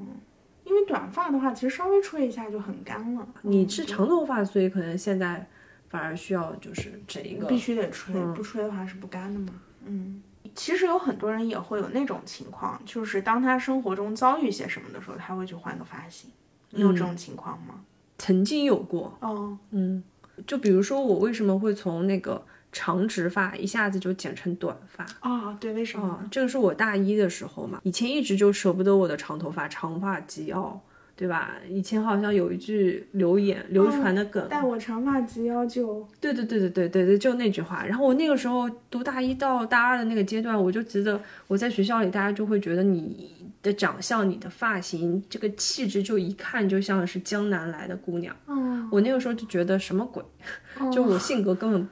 [0.63, 3.27] 因为短发的话，其实稍微吹一下就很干了。
[3.41, 5.47] 你是长头发，所以可能现在
[5.89, 7.47] 反而需要就是整一个。
[7.47, 9.53] 必须得吹，不吹的话是不干的嘛。
[9.85, 10.21] 嗯，
[10.53, 16.29] 其实有很多人也会有那种情况，就是当他生活中遭遇一些什么的时候，他会去换个发型。
[16.71, 17.75] 你有这种情况吗？
[18.17, 19.17] 曾经有过。
[19.21, 20.03] 哦，嗯，
[20.45, 25.05] 就比如说我为什么会从那个长直发一下子就剪成短发？
[25.21, 26.07] 哦，对，为什么？
[26.07, 30.79] 啊，这个是我大一的时候嘛，以前一直就舍不得我的长头发，长发及腰，
[31.15, 31.55] 对吧？
[31.69, 36.05] 以前好像有一句流言流传的梗，待我长发及腰就……
[36.21, 37.85] 对对对对对对对，就那句话。
[37.85, 48.35] 然后我那个时候读大一到大二的那个阶段，我就觉得我在学校里，大家就会觉得你的长相、你的发型、这个气质，就一看就像是江南来的姑娘。
[48.47, 50.23] 嗯，我那个时候就觉得什么鬼，
[50.91, 51.87] 就我性格根本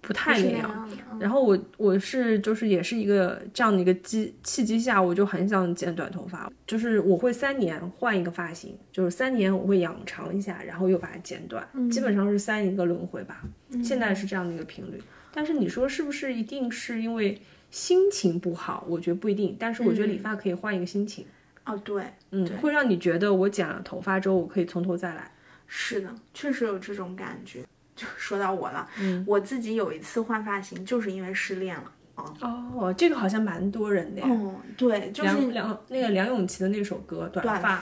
[0.00, 0.88] 不太那样。
[1.18, 13.42] 然后我我是就是也是一个这样的一个机契机下，我就很想剪短头发，就是我会三年换一个发型，就是三年我会养长一下，然后又把它剪短，基本上是三一个轮回吧。
[13.82, 15.02] 现在是这样的一个频率，
[15.34, 18.84] 但是你说是不是一定是因为心情不好？
[18.88, 21.26] 我觉得不一定，但是我觉得理发可以换一个心情，
[21.64, 25.30] 哦，对，嗯，会让你觉得我剪了头发之后，我可以从头再来。
[25.66, 27.62] 是的，确实有这种感觉。
[27.94, 31.92] 就说到我了，嗯我自己有一次换发型，就是因为失恋了。
[32.14, 32.34] 哦
[32.74, 34.26] 哦，这个好像蛮多人的呀。
[34.28, 37.76] 哦，对，就是梁梁那个梁咏琪的那首歌《短短发》，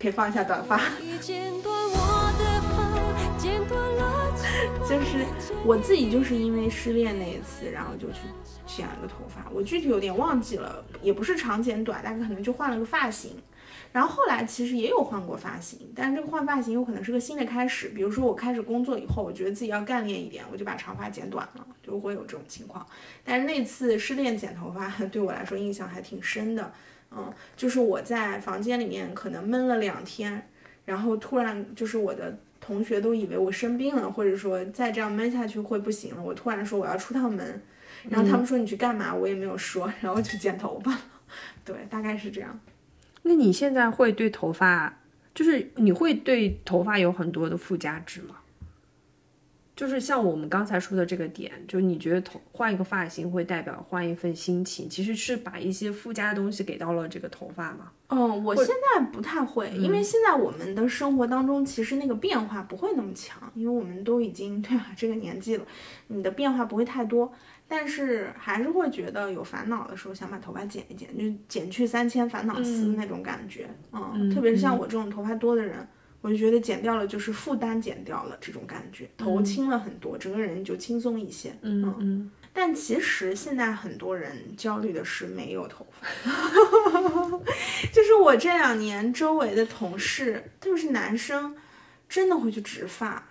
[0.00, 0.80] 可以放一下短发。
[1.00, 2.27] 已剪断我
[4.88, 5.26] 就是
[5.66, 8.20] 我自己就是因为失恋那一次，然后就去
[8.66, 13.32] 剪了个头发，我具体有点忘记了，也不是长剪短，但可能就换了个发型。
[13.92, 17.90] 然后后来其实也有换过发型，但是这个换发型有可能是个新的开始。
[17.90, 22.86] 比如说我开始工作以后，我觉得自己要干练一点，我就把长发剪短了，就会有这种情况。
[23.22, 26.72] 但是那次失恋剪头发 对我来说印象还挺深的，
[27.10, 30.48] 嗯，就是我在房间里面可能闷了两天，
[30.86, 36.22] 然后突然就是我的同学都以为我生病了，或者说再这样闷下去会不行了。
[36.22, 37.62] 我突然说我要出趟门，
[38.08, 40.96] 然后他们说你去干嘛，我也没有说，然后就剪头发。
[41.64, 42.58] 对，大概是这样。
[43.22, 45.00] 那你现在会对头发，
[45.34, 48.36] 就是你会对头发有很多的附加值吗？
[49.78, 57.92] 就是像我们刚才说的这个点，就你觉得头换一个发型会代表换一份心情，其实是把一些附加的东西给到了这个头发吗？
[58.08, 65.64] 嗯，我现在不太会，因为现在我们的生活当中其实那个变化不会那么强，因为我们都已经 对吧这个年纪了，
[66.08, 67.30] 你的变化不会太多，
[67.68, 73.70] 但是还是会觉得有烦恼的时候想把头发剪一剪，就剪去三千烦恼丝那种感觉。
[73.92, 75.86] 嗯，特别是像我这种头发多的人，
[76.20, 81.56] 我就觉得剪掉了就是负担减掉了这种感觉，头轻了很多，整个人就轻松一些。
[81.62, 86.08] 嗯嗯，但其实现在很多人焦虑的是没有头发，
[87.92, 91.54] 就是我这两年周围的同事，特别是男生，
[92.08, 93.27] 真的会去植发。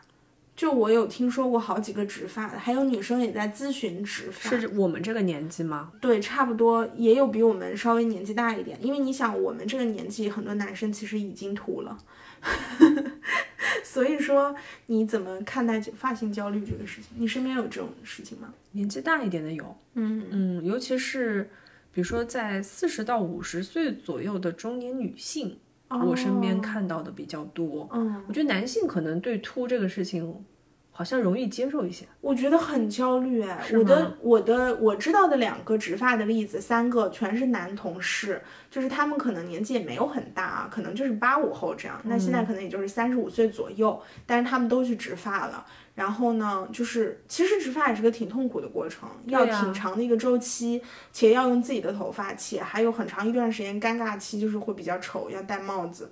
[0.57, 4.49] 就我有听说过好几个植发的，还有女生也在咨询植发。
[4.59, 5.91] 是我们这个年纪吗？
[6.01, 11.95] 对，差不多也有比我们稍微年纪大一点，因为你想，我们这个年纪很多男生其实已经秃了，
[13.85, 14.55] 所以说
[14.87, 17.11] 你怎么看待发型焦虑这个事情？
[17.17, 18.51] 你身边有这种事情吗？
[18.71, 21.47] 年纪大一点的有，嗯嗯，尤其是
[21.93, 27.89] 比如说在四十到五十岁左右的中年女性，我身边看到的比较多。
[27.93, 30.45] 嗯，我觉得男性可能对秃这个事情
[30.91, 32.05] 好像容易接受一些。
[32.21, 45.65] 我觉得很焦虑哎，我的我的我知道的两个植发的例子，三个全是男同事，就是他们可能年纪也没有很大啊，可能就是八五后这样，那嗯现在可能也就是三十五岁左右，但是他们都去植发了。
[45.97, 50.79] 然后呢，就是其实植发也是个挺痛苦的过程，要挺长的一个周期，
[51.11, 56.11] 且要用自己的头发，且还有很长一段时间尴尬期，就是会比较丑，要戴帽子。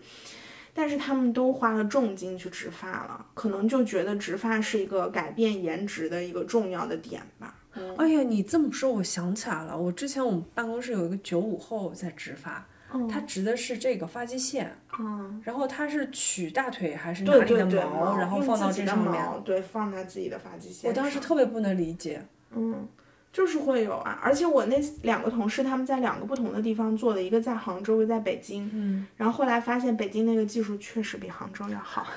[0.73, 7.53] 但是他们都花了重金去植发了，可能就觉得植发是一个改变颜值的一个重要的点吧。
[7.97, 12.65] 哎呀，你这么说，我想起来了，我之前我们办公室有一个九五后在植发，
[13.09, 19.23] 他植的是这个发际线，嗯，然后它是取大腿还是哪里的毛，然后放到这上面。
[19.43, 22.21] 对，放在自己的发际线我当时特别不能理解，
[22.55, 22.87] 嗯，
[23.31, 32.07] 就是会有啊，而且我那两个同事他们在两个不同的地方做的，一个在杭州，一个在北京，嗯，然后后来发现北京那个技术确实比杭州要好，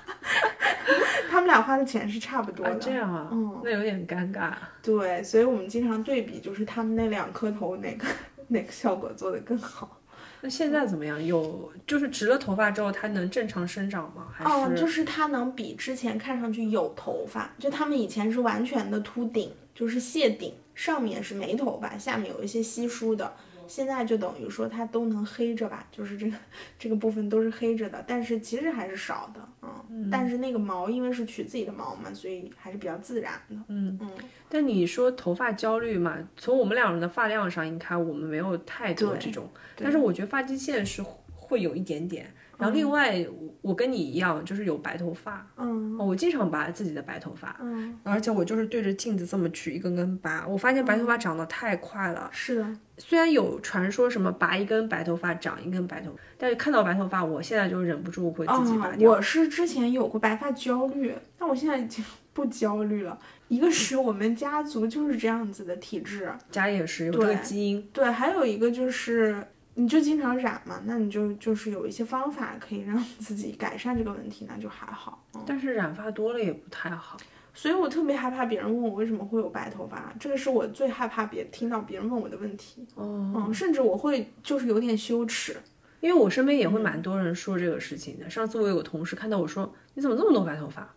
[1.30, 2.72] 他们俩花的钱是差不多的。
[2.72, 4.52] 啊，这样啊，嗯那有点尴尬。
[4.82, 8.06] 对，所以我们经常对比，就是他们那两颗头哪个
[8.50, 9.96] 哪个效果做得更好。
[10.42, 11.22] 那现在怎么样？
[11.22, 14.28] 有就是植了头发之后，它能正常生长吗？
[14.32, 23.34] 还哦，是就是它能比之前看上去有头发，就他们以前是完全的秃顶，就是谢顶，上面是没头发，下面有一些稀疏的。
[23.70, 26.36] 现在就等于说它都能黑着吧，就是这个
[26.76, 29.40] 这个部分都是黑着的，但是其实还是少的，
[29.88, 34.10] 嗯，但是那个毛因为是取自己的毛嘛，所以还是比较自然的，嗯嗯，
[34.48, 36.18] 但你说头发焦虑嘛？
[36.36, 41.00] 从我们两人的发量上，应该我们没有太多对这种，但是我觉得发际线是
[41.36, 42.28] 会有一点点。
[42.60, 50.46] 然后另外，我我跟你一样，就是有白头发，嗯哦我经常拔自己的白头发，嗯，而且我就是对着镜子这么去一根根拔。
[50.46, 52.66] 我发现白头发长得太快了，是的，
[52.98, 59.10] 虽然有传说什么拔一根白头发长一根白头发，但是看到白头发，我现在就忍不住会自己拔哦，掉。
[59.10, 63.18] 我是之前有过白发焦虑，但我现在已经 不焦虑了。
[63.48, 69.44] 一个是我们家族就是这样子的体质，家里也是有这个基因，对，还有一个就是，
[69.74, 75.24] 你就经常染嘛，那你就就是有一些方法可以让 自己改善这个问题，那就还好。
[75.34, 77.16] 嗯，但是染发多了也不太好。
[77.52, 82.86] 所以我特别害怕别人问我为什么会有白头发，这个是我最害怕别听到别人问我的问题。
[82.94, 85.56] 哦，嗯，甚至我会就是有点羞耻。
[86.00, 88.30] 因为我身边也会蛮多人说这个事情的。
[88.30, 90.88] 上次我有个同事看到我说：“你怎么这么多白头发？”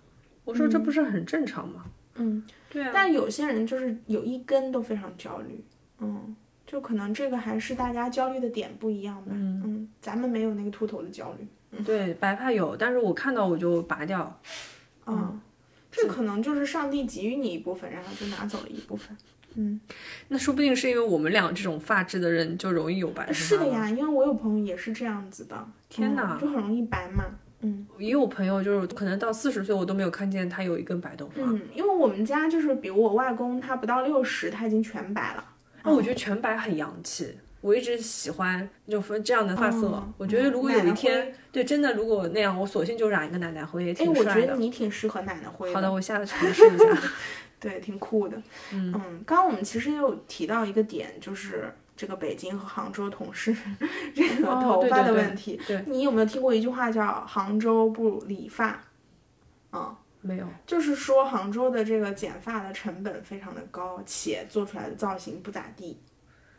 [0.45, 1.83] 我说：“这不是很正常吗
[2.15, 5.61] 嗯，？”对啊，但有些人就是有一根都非常焦虑。
[5.99, 6.33] 嗯，
[6.73, 9.31] 就可能这个还是大家焦虑的点不一样吧。
[9.31, 11.83] 嗯咱们没有那个秃头的焦虑。
[11.83, 14.41] 对白发有，但是我看到我就拔掉。
[15.05, 15.39] 嗯，
[15.91, 19.15] 这可能就是上帝给予你一部分，然后就拿走了一部分。
[19.53, 19.79] 嗯，
[20.29, 23.33] 那说不定是因为我们俩这种发质的人就容易有白头发。
[23.35, 23.67] 是的。
[23.67, 25.63] 呀，因为我有朋友也是这样子的。
[25.89, 27.23] 天哪嗯就很容易白嘛。
[27.61, 31.43] 嗯也有朋友就是可能到四十岁我都没有看见他有一根白头发。
[31.43, 35.45] 嗯，因为我们家就是，比如我外公，他不到六十，他已经全白了。
[35.83, 37.37] 那我觉得全白很洋气。
[37.61, 39.87] 我一直喜欢就分这样的发色。
[39.87, 44.57] 嗯我觉得如果有一天，对，真的如果那样，我索性就染一个奶奶灰，也哎，挺我觉得。
[44.57, 46.85] 你挺适合奶奶灰好的，我下次尝试一下。
[47.61, 48.35] 对，挺酷的。
[48.73, 48.91] 嗯
[49.25, 53.55] 刚刚我们其实也有提到一个点，就是这个北京和杭州同事
[54.13, 55.61] 这个哦头发对对对的问题。
[55.65, 58.83] 对你有没有听过一句话叫“杭州不理发”？
[59.71, 65.99] 嗯，没有，就是说杭州的这个剪发的成本非常的高，且做出来的造型不咋地。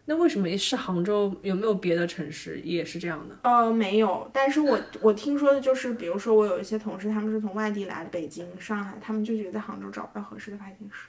[0.04, 1.34] 那为什么是杭州？
[1.40, 3.38] 有没有别的城市也是这样的？
[3.42, 11.08] 呃，没有，但是我我听说的就是，比如说我有一些同事，他们是从外地来的，北京、上海，他们就觉得在杭州找不到合适的发型师。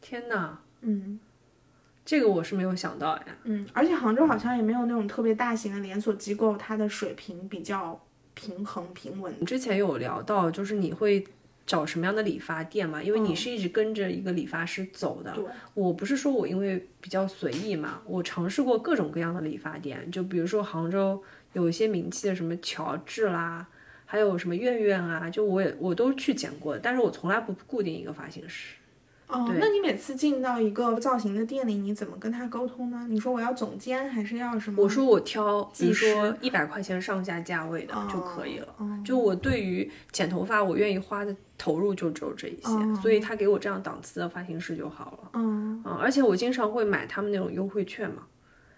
[0.00, 1.20] 天哪，嗯
[2.04, 3.24] 这个我是没有想到呀。
[3.44, 9.44] 嗯，而且杭州好像也没有那种特别大型的连锁机构，它的水平比较平衡平稳。
[9.44, 11.24] 之前有聊到，就是你会
[11.68, 13.02] 找什么样的理发店嘛？
[13.02, 15.30] 因为你是一直跟着一个理发师走的。
[15.34, 23.66] 对我不是说我因为比较随意嘛，我尝试过各种各样的理发店，就比如说杭州有一些名气的什么乔治啦，
[24.06, 28.74] 还有什么苑苑啊，就我也我都去剪过，但是我从来不固定一个发型师。
[29.28, 33.06] 哦，那你每次进到一个造型的店里，你怎么跟他沟通呢？
[33.10, 34.82] 你说我要总监，还是要什么？
[34.82, 38.74] 我说我挑，比如说一百块钱上下价位的就可以了。
[38.78, 45.30] 哦就我对于剪头发，我愿意花的投入就只有这一些，哦所以他给我这样档次的发型师就好了。
[45.34, 48.22] 嗯嗯，而且我经常会买他们那种优惠券嘛，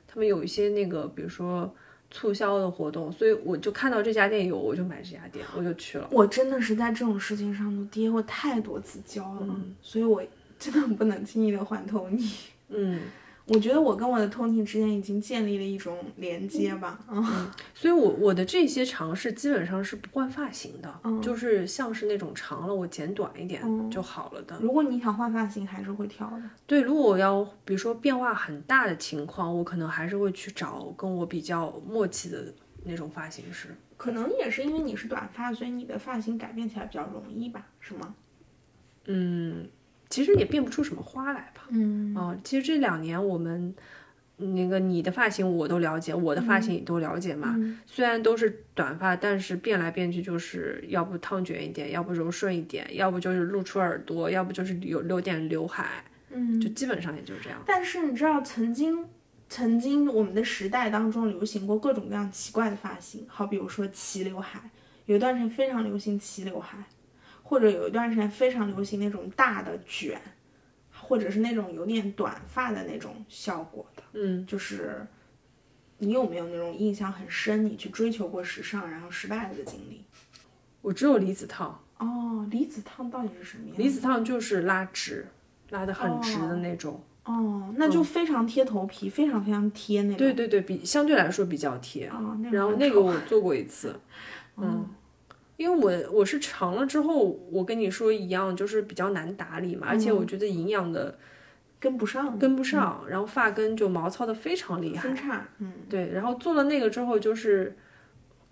[0.09, 1.73] 他们有一些那个，比如说
[2.11, 6.09] 促销的活动，所以我就看到这家店有，我就买这家店，我就去了。
[6.11, 9.47] 我真的是在这种事情上都跌过太多次跤了，
[9.81, 10.23] 所以我
[10.61, 12.33] 真的不能轻易的换 Tony。
[12.69, 13.01] 嗯，
[13.47, 17.01] 我觉得我跟我的 Tony 之间已经建立了一种连接吧。
[17.11, 24.57] 嗯所以我我的这些尝试基本上是不换发型的，嗯就是像是那种长了我剪短一点就好了的。
[24.61, 26.43] 如果你想换发型，还是会挑的。
[26.67, 32.55] 对，如果我要比如说变化很大的情况，我可能还是会去找跟我比较默契的
[32.85, 33.75] 那种发型师。
[33.97, 37.67] 可能也是因为你是短发，所以你的发型改变起来比较容易吧？
[37.81, 38.15] 是吗？
[39.07, 39.67] 嗯，
[40.11, 41.63] 其实也变不出什么花来吧。
[41.71, 43.75] 嗯啊、其实这两年我们
[44.37, 47.57] 那个你的发型我都了解，我的发型也都了解嘛。
[47.87, 57.61] 虽然都是短发，但是变来变去就是要不烫卷一点，要不柔顺一点，要不就是露出耳朵，要不就是留留点刘海，嗯就基本上也就是这样。
[57.67, 59.05] 但是你知道，曾经
[59.49, 64.71] 曾经我们的时代当中流行过各种各样奇怪的发型，好比如说齐刘海，
[65.05, 66.79] 有一段时间非常流行齐刘海，
[67.51, 70.21] 或者有一段时间非常流行那种大的卷，
[70.93, 74.03] 或者是那种有点短发的那种效果的。
[74.13, 75.05] 嗯，就是
[75.99, 80.05] 你有没有那种印象很深，你去追求过时尚然后失败了的经历？
[80.81, 81.77] 我只有离子烫。
[81.99, 83.77] 哦，离子烫到底是什么样？
[83.77, 85.27] 离子烫就是拉直，
[85.71, 87.03] 拉的很直的那种。
[87.25, 90.19] 哦，那就非常贴头皮，非常非常贴那种。
[90.19, 92.07] 对对对，比相对来说比较贴。
[92.11, 93.99] 哦，那然后那个我做过一次，
[94.57, 94.89] 嗯，
[95.61, 101.19] 因为我我是长了之后，我跟你说一样，就是比较难打理嘛，而且我觉得营养的
[101.79, 105.15] 跟不上，跟不上，然后发根就毛糙的非常厉害分。
[105.15, 105.47] 叉。
[105.59, 107.77] 嗯，对，然后做了那个之后，就是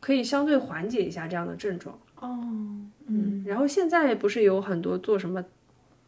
[0.00, 1.98] 可以相对缓解一下这样的症状。
[2.16, 2.38] 哦，
[3.06, 5.42] 嗯，然后现在不是有很多做什么，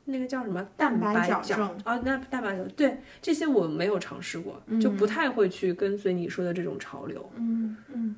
[0.04, 1.98] 那个叫什么蛋白白矫正啊？
[2.04, 7.30] 那蛋白矫，对这些我没有尝试过，就不太会去跟随你说的这种潮流。
[7.36, 8.16] 嗯嗯，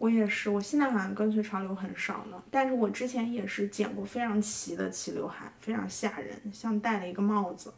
[0.00, 7.70] 我也是，我现在好像跟随潮流很少了，但是我之前也是剪过非常齐的齐刘海，非常吓人，像戴了一个帽子。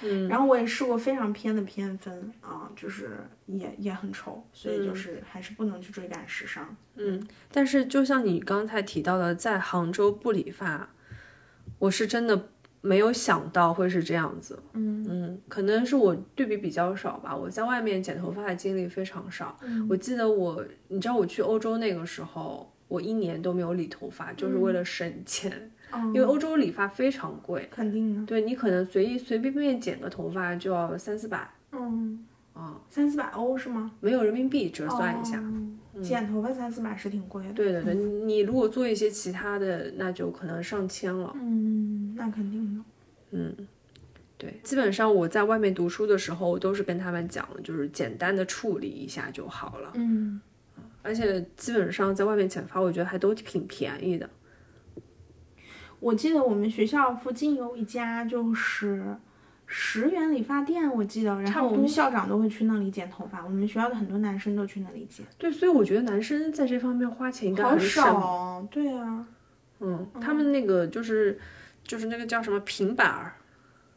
[0.00, 6.74] 嗯，然后我也试过非常偏的偏分啊，就是也也很丑，所以就是还是不能去追赶时尚。
[6.96, 10.88] 嗯但是就像你刚才提到的，在杭州不理发，
[11.78, 12.48] 我是真的
[12.86, 14.62] 没有想到会是这样子。
[14.74, 19.58] 嗯嗯，可能是我对比比较少吧，我在外面剪头发的经历非常少。
[19.88, 25.70] 我记得我，你知道我去欧洲那个时候，我一年都没有理头发，就是为了省钱，
[26.12, 27.66] 因为欧洲理发非常贵。
[27.70, 28.26] 肯定的。
[28.26, 32.22] 对你可能随意随便便剪个头发就要三四百，嗯
[32.52, 33.92] 啊，三四百欧是吗？
[34.00, 35.38] 没有人民币折算一下。
[35.40, 35.52] 哦
[36.02, 37.52] 剪头发三四百是挺贵的。
[37.52, 41.32] 对对对，你如果做一些其他的，那就可能上千了。
[41.36, 42.84] 嗯，那肯定的。
[43.30, 43.54] 嗯，
[44.36, 49.92] 对，基本上我在外面读书的时候，我都是跟他们讲，就是简单的处理一下就好了。
[49.94, 50.40] 嗯，
[51.02, 54.28] 而且基本上在外面剪发，我觉得还都挺便宜的。
[56.00, 59.16] 我记得我们学校附近有一家就是
[59.66, 68.04] 十元理发店，我记得，然后我们校长都会去那里剪头发，我们学校的很多男生都去那里剪，对，所以我觉得男生在这方面花钱应该好很省。
[68.04, 68.68] 少哦。
[68.70, 69.26] 对啊，
[69.80, 71.38] 嗯，他们那个就是
[71.82, 73.32] 就是那个叫什么平板儿，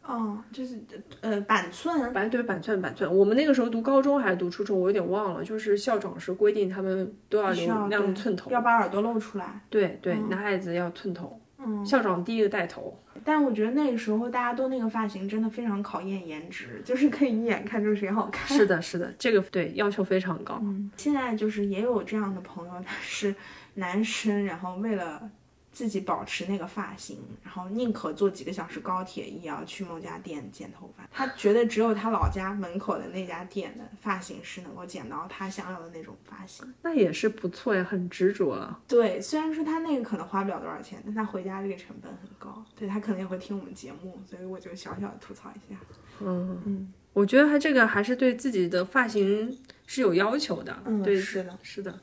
[0.05, 0.80] 哦，就是
[1.22, 3.13] 呃板寸，板对板寸板寸。
[3.13, 5.43] 我们那个时候读高中还是读初中，我有点忘了。
[5.43, 9.61] 就是校长是规定他们都要留需要对亮寸头，要把耳朵露出来。
[9.70, 11.39] 对对，男孩子要寸头。
[11.60, 12.97] 嗯，校长第一个带头。
[13.24, 18.58] 但我觉得那个时候大家都那个发型真的非常考验颜值， 就是可以一眼看出谁好看。
[18.58, 20.60] 是的，是的，这个对要求非常高。
[20.62, 23.34] 嗯，现在就是也有这样的朋友，他是
[23.74, 25.30] 男生，然后为了
[25.78, 31.07] 自己保持那个发型，然后宁可坐几个小时高铁，也要去某家店剪头发。
[31.11, 36.65] 他觉得只有他老家门口的那家店的发型师能够剪到他想要的那种发型。
[36.82, 38.80] 那也是不错呀，很执着了。
[38.88, 42.65] 对，虽然说他那个可能花不了多少钱，但他回家这个成本很高。
[42.75, 45.80] 对他可能也会听我们节目，所以我就小小的吐槽一下。
[46.21, 49.55] 嗯嗯，我觉得他这个还是对自己的发型
[49.86, 50.75] 是有要求的。
[50.86, 51.99] 嗯对，是的，是的。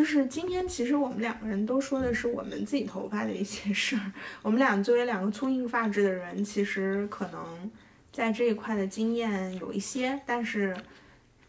[0.00, 4.12] 就是今天，其实我们两个人都说的是我们自己头发的一些事儿。
[4.40, 7.70] 我们俩作为两个粗硬发质的人，其实可能
[8.10, 10.74] 在这一块的经验有一些，但是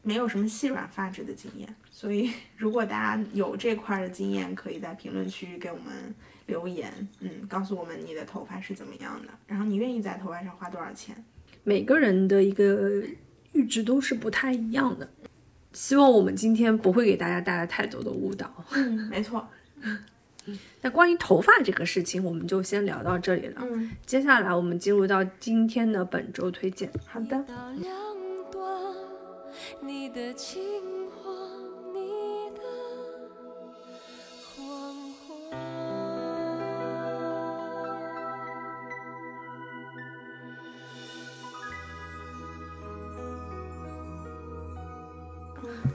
[0.02, 1.76] 没有什么细软发质的经验。
[1.90, 6.14] 所以，如果大家有这块的经验，可以在评论区给我们
[6.48, 6.92] 留言，
[7.22, 11.16] 嗯，告诉我们你的头发是怎么样的，然后你愿意在头发上花多少钱。
[11.64, 13.02] 每个人的一个
[13.54, 15.10] 阈值都是不太一样的。
[15.74, 18.52] 希望我们今天不会给大家带来太多的误导。
[18.74, 19.48] 嗯，没错。
[20.82, 23.62] 那关于头发这个事情，我们就先聊到这里了。
[23.62, 26.92] 嗯，接下来我们进入到今天的本周推荐。
[27.08, 27.38] 好的。
[27.78, 27.96] 两
[28.52, 28.94] 端，
[29.82, 30.62] 你的情
[31.12, 31.21] 话，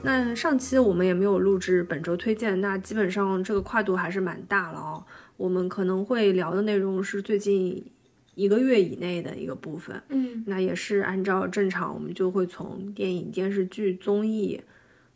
[0.07, 5.03] 那上期我们也没有录制本周推荐，那基本上这个跨度还是蛮大了哦。
[5.35, 7.85] 我们可能会聊的内容是最近
[8.33, 14.61] 一个月以内的一个部分，嗯那也是按照正常，我们就会从电影、电视剧、综艺，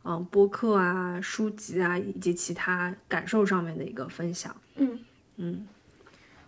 [0.03, 4.53] 嗯、播客啊、书籍啊以及其他感受上面的一个分享。
[4.75, 4.99] 嗯
[5.37, 5.65] 嗯，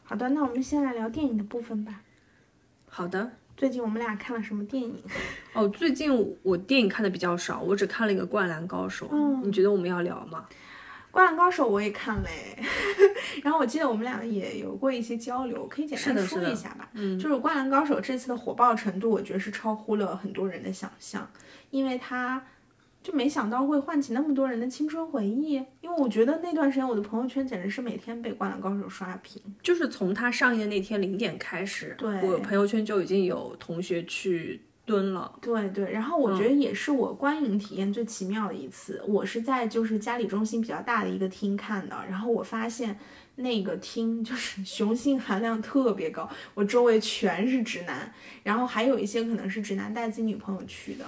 [0.04, 2.02] 好的，那我们先来聊电影的部分吧。
[2.90, 3.32] 好的。
[3.56, 5.02] 最近我们俩看了什么电影？
[5.54, 9.06] 哦，最近我电影看的比较少，我只看了一个《灌篮高手》。
[9.12, 10.46] 嗯你觉得我们要聊吗？
[11.12, 12.58] 《灌篮高手》我也看嘞，
[13.44, 16.90] 然后我记得我们俩也有过一些交流，可以简单说一下吧。
[16.94, 21.30] 嗯就是《灌篮高手》这次的火爆程度，我觉得是超乎了很多人的想象，
[21.70, 22.44] 因为它
[23.04, 25.56] 就没想到会唤起那么多人的青春回忆。
[25.82, 29.42] 因为我觉得那段时间我的朋友圈简直是每天被《灌篮高手》刷屏。
[29.62, 35.32] 就是从它上映的那天零点开始，对我朋友圈就已经有同学去蹲了。
[35.42, 39.04] 对对，然后我觉得也是我观影体验最奇妙的一次。
[39.08, 42.98] 我是在就是家里中心比较大的一个厅看的，然后我发现
[43.36, 48.12] 那个厅就是 雄性含量特别高，我周围全是直男，
[48.44, 51.06] 然后还有一些可能是直男带自己女朋友去的，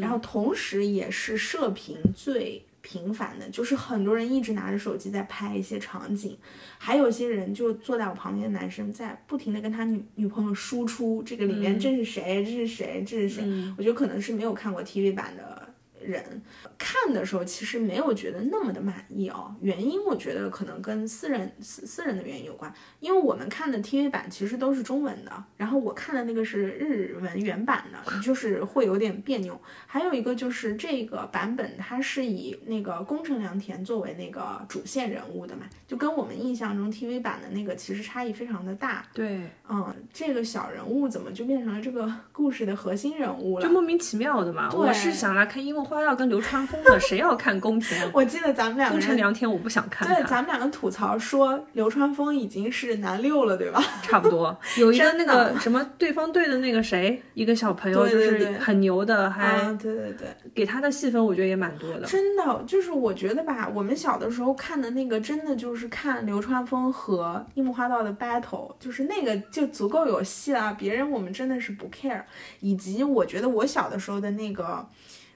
[0.00, 6.38] 然后同时也是射频最频繁的，就是很多人一直拿着手机在拍一些场景，
[6.78, 13.44] 还有些人就坐在我旁边的男生在不停的跟他女女朋友输出这个里面这是谁，这是谁，这是谁，
[13.76, 15.57] 我觉得可能是没有看过 TV 版的
[16.00, 16.42] 人
[16.76, 19.54] 看的时候，其实没有觉得那么的满意哦。
[19.60, 29.60] 原因我觉得可能跟私人私私人的原因有关，因为我们看的 TV 版其实都是中文的，然后我看的那个是日文原版的，就是会有点别扭。
[29.86, 39.06] 还有一个就是这个版本它是以那个宫城良田作为那个主线人物的嘛，就跟我们印象中 TV 版的那个其实差异非常的大。
[39.12, 43.64] 对，嗯，这个小人物怎么就变成了这个故事的核心人物了？
[43.64, 44.68] 就莫名其妙的嘛。
[44.70, 48.08] 对我是想来看樱木花道跟流川枫的， 谁要看宫田？
[48.12, 49.16] 我记得咱们两个宫城人。
[49.16, 53.82] 良田我不想看对，咱们两个吐槽说流川枫已经是男六了，对吧？
[54.02, 54.56] 差不多。
[54.76, 62.06] 有一个那个什么对方队的那个谁，一个小朋友就是很牛的，还啊，对对对，给他的戏份我觉得也蛮多的。
[62.06, 72.22] 真的就是我觉得吧，我们小的时候看的那个，真的就是看流川枫和樱木花道的 battle，就是那个就足够有戏了，别人我们真的是不 care。
[72.60, 74.86] 以及我觉得我小的时候的那个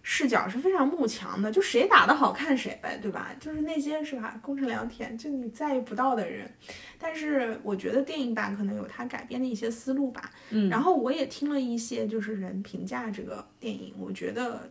[0.03, 3.30] 视角是非常慕强的，就谁打得好看谁呗，对吧？
[3.38, 6.53] 就是那些是吧，功成良田，就你在意不到的人。
[6.98, 10.30] 但是我觉得电影版可能有它改编的一些思路吧。
[10.50, 14.70] 嗯然后我也听了一些就是人评价这个电影，我觉得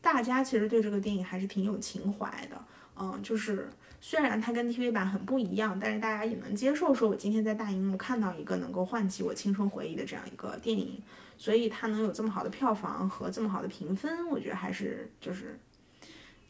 [0.00, 2.62] 大家其实对这个电影还是挺有情怀的。
[3.00, 3.70] 嗯，就是
[4.00, 11.00] 虽然它跟 TV 版很不一样，但是大家也能接受，说我今天在大荧幕看到一个能够唤起我青春回忆的这样一个电影，
[11.36, 15.58] 所以它能有这么好的票房和这么好的评分，我觉得还是就是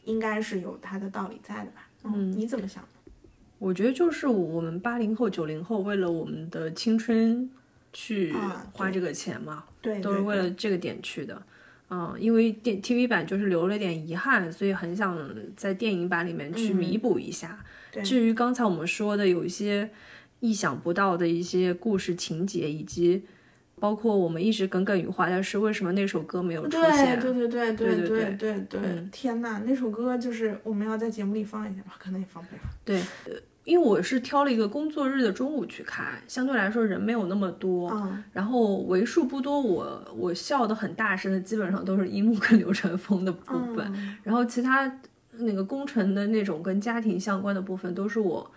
[0.05, 1.89] 应该是有它的道理在的吧。
[2.03, 2.83] 嗯，你怎么想？
[3.57, 7.49] 我觉得就是我们八零后、九零后为了我们的青春
[7.91, 11.41] 去啊花这个钱嘛，对，都是为了这个点去的。
[11.89, 15.17] 嗯，因为电 TV 版就是留了点遗憾，所以很想
[15.55, 17.59] 在电影版里面去弥补一下。
[18.03, 19.89] 至于刚才我们说的有一些
[20.39, 23.23] 意想不到的一些故事情节，以及
[23.79, 27.19] 包括我们一直耿耿于怀的是为什么那首歌没有出现。
[27.19, 32.61] 对对对对对对对天呐，那首歌就是我们要在节目里放一下吧，可能也放不了。
[32.85, 33.33] 对，呃
[33.63, 44.17] 因为我是挑了一个工作日的中午去看，相对来说人没有那么多，嗯，然后为数不多我我笑的很大声的，基本上都是樱木跟流川枫的部分，嗯。
[44.23, 44.99] 然后其他
[45.33, 48.49] 那个工程的那种跟家庭相关的部分，都是我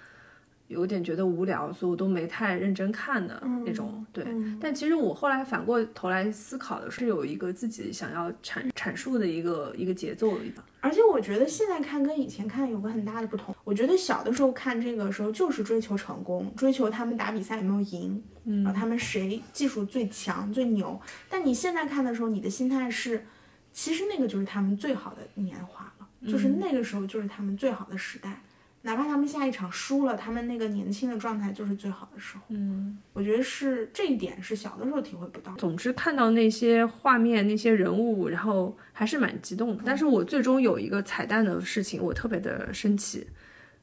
[0.72, 4.04] 有点觉得无聊，所以我都没太认真看的那种。
[4.12, 10.44] 对，嗯但其实我后来反过头来思考的是，有一个自己想要阐阐述的一个一个节奏的。
[10.80, 13.54] 而且我觉得现在看跟以前看有个很大的不同。
[13.62, 21.00] 我觉得小的时候看这个时候就是追求成功，追求他们打比赛有没有赢，嗯然后他们谁技术最强最牛。
[21.28, 23.24] 但你现在看的时候，你的心态是，
[23.72, 28.42] 其实那个就是他们最好的年华了，就是那个时候就是他们最好的时代。
[28.82, 32.42] 哪怕他们下一场输了，他们那个年轻的状态就是最好的时候。
[32.48, 35.54] 嗯，我觉得是这一点是小的时候体会不到。
[35.56, 39.82] 总之看到那些画面、那些人物，然后还是蛮激动的。
[39.86, 43.26] 但是我最终有一个彩蛋的事情，我特别的生气。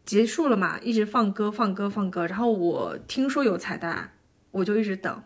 [0.06, 4.12] 结束了嘛，一直放歌、放歌、放歌，然后我听说有彩蛋，
[4.52, 5.22] 我就一直等。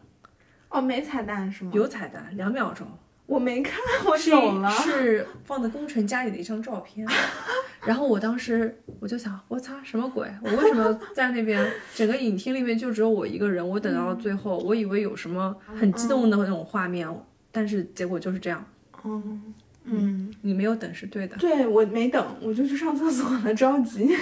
[0.69, 1.71] 哦，没彩蛋是吗？
[1.74, 2.88] 有彩蛋，两秒钟，
[3.26, 4.69] 我没看，我走了。
[4.69, 7.07] 是放在工程家里的一张照片。
[7.86, 10.28] 然后我当时我就想，我擦，什么鬼？
[10.41, 11.65] 我为什么在那边？
[11.93, 13.67] 整个影厅里面就只有我一个人。
[13.67, 17.07] 我等到最后，我以为有什么很激动的那种画面，
[17.51, 18.65] 但是结果就是这样。
[19.03, 19.53] 嗯
[19.86, 21.36] 嗯，你没有等是对的。
[21.36, 24.15] 对我没等，我就去上厕所了，着急，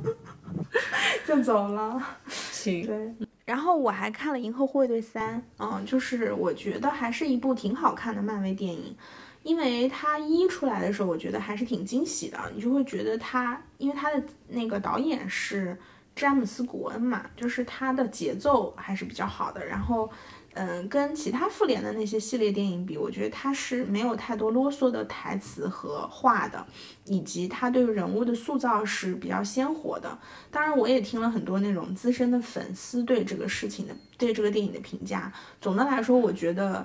[1.26, 2.00] 就走了。
[2.26, 3.14] 行，对，
[3.50, 8.96] 然后我还看了《银河护卫队三》，嗯，就是我觉得还是一部挺好看的漫威电影，
[9.42, 15.76] 因为它一出来的时候，我觉得还是挺惊喜的，你就会觉得它，因为它的那个导演是
[16.14, 20.08] 詹姆斯·古恩嘛，就是它的节奏还是比较好的，然后。
[20.54, 26.66] 嗯，跟其他复联的那些系列电影比，我觉得它是没有太多啰嗦的台词和话的，
[27.04, 30.18] 以及它对人物的塑造是比较鲜活的。
[30.50, 35.32] 当然，我也听了很多那种资深的粉丝对这个事情的、对这个电影的评价。
[35.60, 36.84] 总的来说，我觉得，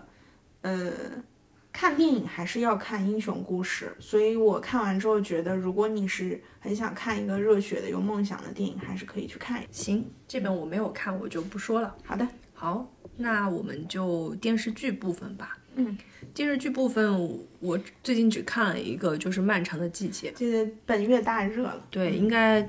[0.61, 0.91] 呃，
[1.74, 3.95] 看电影还是要看英雄故事。
[3.99, 9.66] 所以我看完之后觉得，如果你是很想看一个热血的、有梦想的电影，还是可以去看一。
[9.72, 11.95] 行，这本我没有看，我就不说了。
[12.03, 15.58] 好的，好，那我们就电视剧部分吧。
[15.76, 15.97] 嗯，
[16.34, 20.32] 电视剧部分我最近只看了一个，就是《漫长的季节》。
[20.34, 22.62] 这本月大热了，对，应该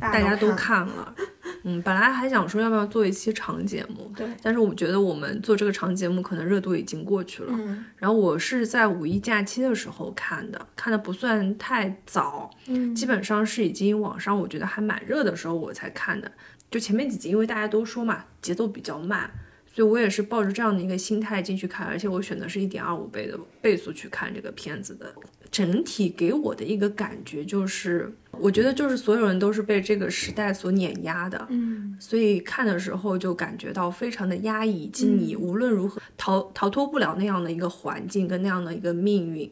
[0.00, 0.86] 大大家都看了。
[0.86, 1.14] 看了。
[1.66, 7.54] 嗯，本来还想说要不要做一期长节目，对，但是我觉得我们做这个长节目可能热度已经过去了。
[7.54, 16.30] 嗯然后我是在五一假期的时候看的，看的不算太早，嗯基本上是已经网上我觉得还蛮热的时候我才看的。
[16.74, 19.30] 就前面几集，因为大家都说嘛，节奏比较慢，
[19.72, 25.14] 所以我也是抱着这样的一个心态进去看，而且我选的是一点二五倍的倍速去看这个片子的。
[25.52, 39.48] 整体给我的一个感觉就是，我觉得就是所有人都是被这个时代所碾压的，嗯所以看的时候就感觉到非常的压抑，以及你无论如何逃逃脱不了那样的一个环境跟那样的一个命运，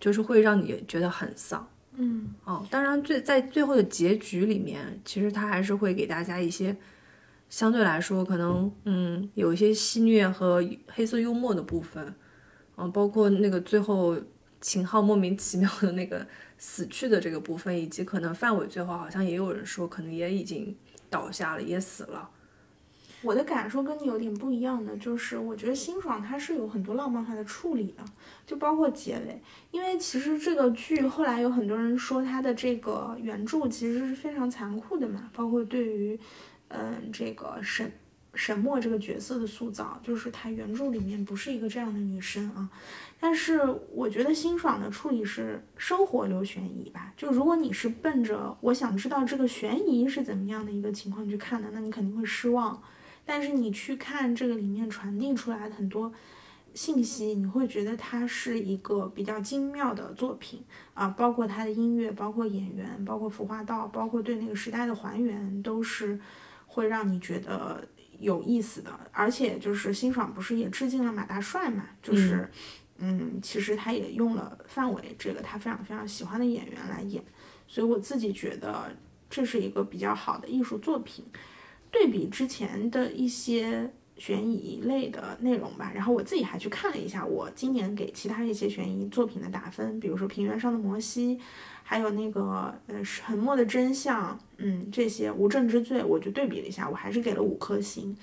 [0.00, 1.68] 就是会让你觉得很丧。
[1.96, 6.76] 嗯哦，当然最在最后的结局里面，其实他还是会给大家一些
[7.48, 12.14] 相对来说可能嗯有一些戏虐和黑色幽默的部分，
[12.76, 14.16] 嗯，包括那个最后
[14.60, 16.26] 秦昊莫名其妙的那个
[16.58, 20.76] 死去的这个部分，以及可能范伟最后好像也有人说可能也已经
[21.08, 22.28] 倒下了，也死了。
[23.26, 28.04] 我的感受跟你有点不一样的，就是我觉得辛爽他是有很多浪漫化的处理的，
[28.46, 36.18] 就包括结尾，因为其实这个剧后来有很多人说他的这个原著其实是非常残酷的嘛，包括对于，
[36.68, 37.90] 嗯，这个沈
[38.34, 42.70] 沈墨这个角色的塑造，就是他原著里面不是一个这样的女生啊，
[43.18, 43.60] 但是
[43.92, 52.80] 我觉得辛爽的处理是生活流悬疑吧，就如果你是奔着我想知道这个悬疑是怎么样的一个情况去看的，那你肯定会失望。
[53.26, 56.12] 但是你去看这个里面传递出来的很多
[56.72, 60.62] 信息，你会觉得它是一个比较精妙的作品
[60.94, 66.20] 啊，包括它的音乐，包括演员，包括服化道，包括对那个时代的还原，都是
[66.66, 67.86] 会让你觉得
[68.20, 68.90] 有意思的。
[69.10, 72.48] 而且就是辛爽不是也致敬了马大帅嘛，就是
[72.98, 77.24] 嗯其实他也用了范伟这个他非常非常喜欢的演员来演，
[77.66, 78.94] 所以我自己觉得
[79.28, 81.24] 这是一个比较好的艺术作品。
[81.98, 91.38] 对比之前的一些悬疑类的内容吧，然后我自己还去看了一下我今年给其他一些悬疑作品的打分，比如说《平原上的摩西》，
[91.82, 98.14] 还有那个呃《沉默的真相》，嗯，这些《无证之罪》，我就对比了一下，我还是给了五颗星。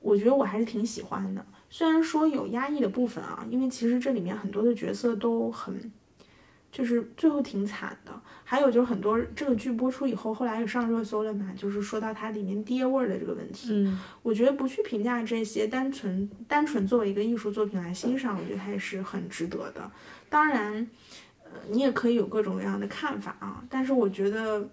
[0.00, 5.90] 我觉得我还是挺喜欢的，虽然说有压抑的部分啊，因为其实这里面很多的角色都很，
[6.70, 8.12] 就是最后挺惨的。
[8.44, 13.68] 还有就是很多这个剧播出以后，后来也上热搜了嘛，就是说到它里面爹味儿的这个问题。
[13.72, 19.90] 嗯，我觉得不去评价这些，单纯单纯作为一个艺术作品来欣赏，我觉得它也是很值得的。
[20.30, 20.88] 当然，
[21.44, 24.66] 呃，你也可以有各种各样的看法啊，但是我觉得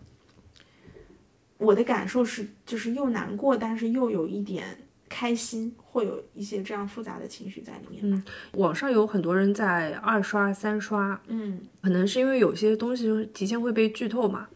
[1.57, 4.77] 我的感受是，就是又难过，但是又有一点
[5.07, 8.01] 开心，会有一些这样复杂的情绪在里面。
[8.03, 14.47] 嗯网上有很多人在二刷、三刷，嗯可能是因为有些东西提前会被剧透嘛，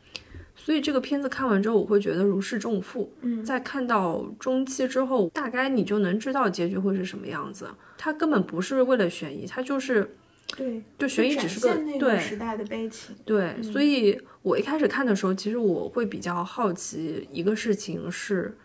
[0.55, 3.11] 所以这个片子看完之后，我会觉得如释重负。
[3.21, 7.69] 嗯在看到中期之后，大概你就能知道结局会是什么样子。
[7.97, 10.15] 它根本不是为了悬疑，它就是
[10.55, 13.15] 对，就悬疑只是个对时代的悲情。
[13.25, 18.57] 对，所以我一开始看的时候，其实我会比较好奇一个事情是，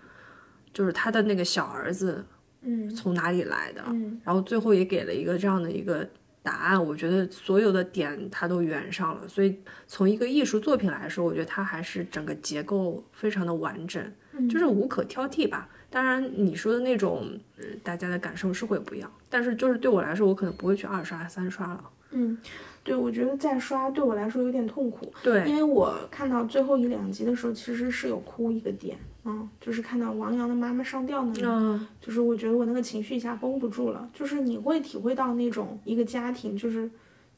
[0.75, 2.23] 就是他的那个小儿子
[2.61, 6.07] 嗯从哪里来的，嗯然后最后也给了一个这样的一个
[6.43, 6.85] 答案。
[6.85, 14.03] 我觉得所有的点他都圆上了，所以从一个艺术作品来说，我觉得它还是整个结构非常的完整，
[14.51, 15.69] 就是无可挑剔吧。
[15.89, 21.91] 当然，你说的那种，呃大家的感受是会不一样，但是就是对我来说，我可能不会去二刷、三刷了。
[22.17, 22.39] 嗯，
[22.83, 25.13] 对，我觉得再刷对我来说有点痛苦。
[25.23, 36.89] 对，因为我看到最后一两集的时候，其实是有哭一个点，嗯，就是看到王阳的妈妈上吊那里，嗯，就是我觉得我那个情绪一下绷不住了，就是你会体会到那种一个家庭就是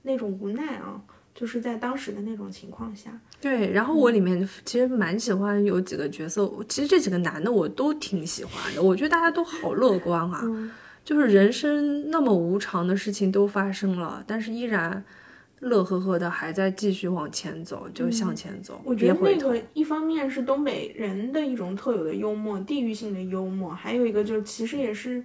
[0.02, 1.00] 那种无奈啊，
[1.34, 10.70] 就是在当时的那种情况下，对，然后我里面其实蛮喜欢有几个角色，其实这几个男的我都挺喜欢的，我觉得大家都好乐观啊，嗯
[11.06, 15.02] 就是人生那么无常的事情都发生了，但是依然
[15.60, 19.14] 乐呵呵的还在继续往前走，就向前走，我觉得。
[19.22, 25.24] 那个一方面是东北人的一种特有的幽默，地域性的幽默，还有一个就是其实也是。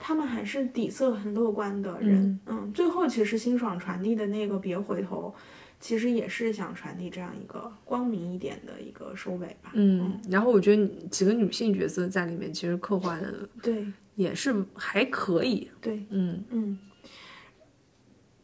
[0.00, 5.34] 他们还是底色很乐观的人，嗯最后其实辛爽传递的那个别回头，
[5.80, 9.72] 其实也是想传递这样一个光明一点的一个收尾吧。
[9.72, 13.84] 嗯，然后我觉得几个女性角色在里面其实刻画的对
[14.18, 16.78] 也是还可以，对，嗯，嗯，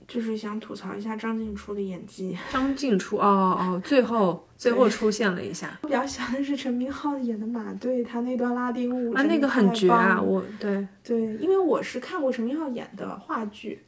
[0.07, 2.39] 就是想吐槽一下张静初的演技。
[2.53, 5.77] 张静初，哦哦，最后最后出现了一下。
[5.83, 13.83] 我比较喜欢的是陈明昊演的马队，他那段拉丁舞啊，那个很绝啊，我对，对，因为我是看过陈明昊演的话剧，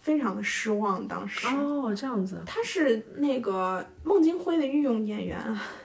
[0.00, 1.06] 非常的失望。
[1.06, 5.62] 当时、哦，这样子，他是那个孟京辉的御用演员啊，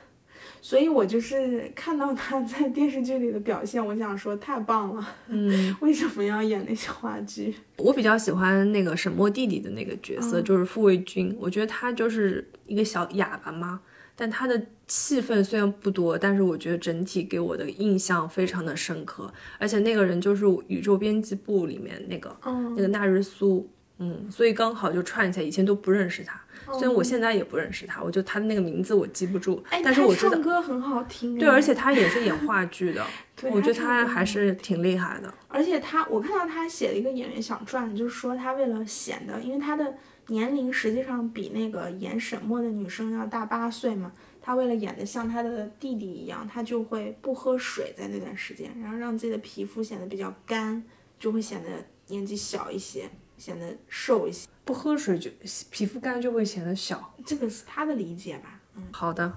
[0.62, 5.08] 所以我就是看到他 在电视剧里的表现，我想说太棒了。
[5.28, 7.56] 嗯， 为什么要演那些话剧？
[7.78, 11.36] 我比较喜欢那个沈墨弟弟的那个角色，嗯就是傅卫军。
[11.40, 13.80] 我觉得他就是一个小哑巴嘛，
[14.16, 19.32] 但他的戏份虽然不多，但是我觉得整体给我的印象非常的深刻。
[19.60, 25.46] 而且那个人就是宇宙编辑部里面那个、嗯那个纳日苏，嗯，所以刚好就串起来。
[25.46, 26.40] 以前都不认识他，
[26.74, 30.42] 虽然我现在也不认识他，我就他的那个名字我记不住，但是我知道唱。
[30.42, 31.38] 歌很好听。
[31.38, 33.06] 对，而且他也是演话剧的，
[33.52, 35.34] 我觉得他还是挺厉害的。
[35.48, 39.96] 而且他，我看到他写了一个演员小传，就是说他为了显得，因为他的
[40.28, 44.12] 年龄实际上比那个演沈墨的女生要大八岁嘛，
[44.42, 50.84] 他为了演得像他的弟弟一样，他就会不喝水在那段时间，然后让自己的皮肤显得比较干，
[51.20, 51.70] 就会显得
[52.08, 54.48] 年纪小一些，显得瘦一些。
[54.66, 55.32] 不喝水就
[55.72, 57.14] 皮肤干就会显得小。
[57.26, 58.60] 这个是他的理解吧？
[58.76, 59.32] 嗯，好的，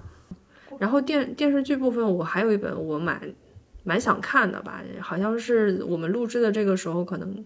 [0.77, 3.33] 然后电电视剧部分，我还有一本我蛮
[3.83, 7.45] 蛮想看的吧，好像是我们录制的这个时候可能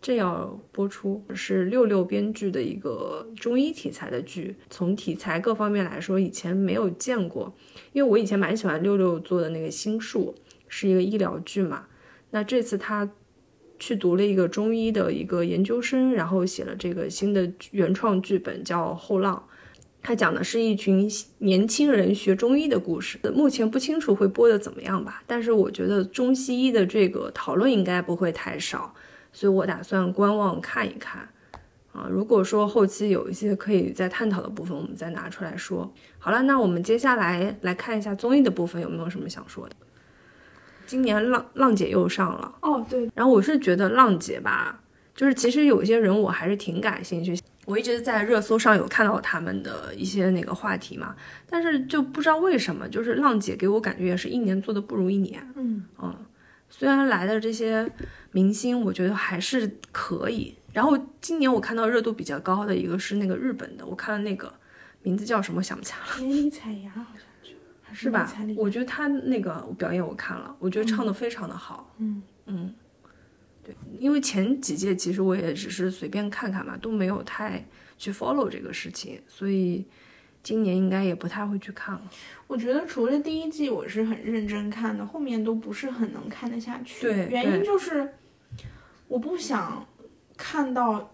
[0.00, 4.54] 正要播出，是六六编剧的一个中医题材的剧。
[4.70, 7.52] 从题材各方面来说，以前没有见过，
[7.92, 10.34] 因为我以前蛮喜欢六六做的那个心术，
[10.68, 11.86] 是一个医疗剧嘛。
[12.30, 13.10] 那这次他
[13.78, 19.36] 去读了一个中医的一个研究生，然后写了这个新的原创剧本，叫《后浪》。
[20.06, 23.18] 它讲的是一群年轻人学中医的故事。
[23.34, 28.94] 目前不清楚会播的怎么样吧，但是我觉得中西医的这个讨论应该不会太少，
[29.32, 31.26] 所以我打算观望看一看。
[31.92, 35.90] 啊，如果说后期有一些可以再探讨的部分，我们再拿出来说。
[36.18, 39.76] 好了，那我们接下来来看一下综艺的部分，有没有什么想说的？
[40.86, 44.80] 今年浪浪姐又上了，哦，对，然后我是觉得浪姐吧，
[45.14, 51.14] 就是其实有一些人我还是挺感兴趣，我一直在热搜上有看到他们的一些那个话题嘛，
[51.48, 55.46] 但是就不知道为什么，就是浪姐给我感觉也是一年做的不如一年。
[55.56, 56.14] 嗯嗯，
[56.68, 57.90] 虽然来的这些
[58.32, 60.54] 明星，我觉得还是可以。
[60.72, 64.52] 然后今年我看到热度比较高的一个是那个日本的，我看了那个
[65.02, 66.14] 名字叫什么想不起来了。
[66.18, 67.23] 连理彩芽好像
[67.94, 71.94] 是，吧我觉得他那个表演我看了，我觉得唱的非常的好。
[71.98, 72.74] 嗯嗯，
[73.62, 77.64] 对，因为前几届其实我也只是随便看看嘛，都没有太
[77.96, 79.86] 去 follow 这个事情，所以
[80.42, 82.02] 今年应该也不太会去看了。
[82.46, 87.00] 我觉得除了第一季我是很认真看的，后面都不是很能看得下去。
[87.00, 88.12] 对原因就是
[89.08, 89.86] 我不想
[90.36, 91.10] 看到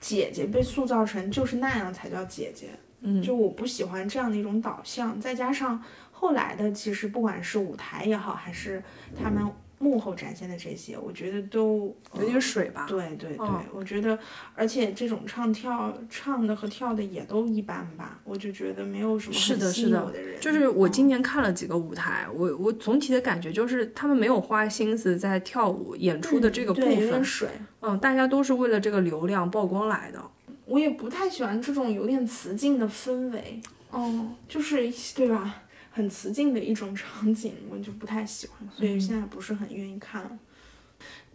[0.00, 2.70] 姐姐被塑造成就是那样才叫姐姐，
[3.02, 5.20] 嗯，就我不喜欢这样的一种导向。
[5.20, 5.82] 再加上
[6.18, 8.82] 后来的，其实不管是舞台也好，还是
[9.22, 9.44] 他们
[9.78, 12.86] 幕后展现的这些，我觉得都有点水吧。
[12.88, 14.18] 对对对，嗯我觉得，
[14.54, 20.10] 而且这种唱跳唱的和跳的也都一般吧，我就觉得没有什么是的是的。
[20.40, 27.46] 就是我嗯今年看了几个舞台，我我总体的感觉就是他们没有花心思在跳舞演出的这个部分，水。
[27.82, 30.18] 嗯，大家都是为了这个流量曝光来的。
[30.64, 33.60] 我也不太喜欢这种有点雌竞的氛围，
[33.90, 35.62] 哦，就是对吧？
[35.96, 40.38] 很雌竞的一种场景，我就不太喜欢，所以现在不是很愿意看了。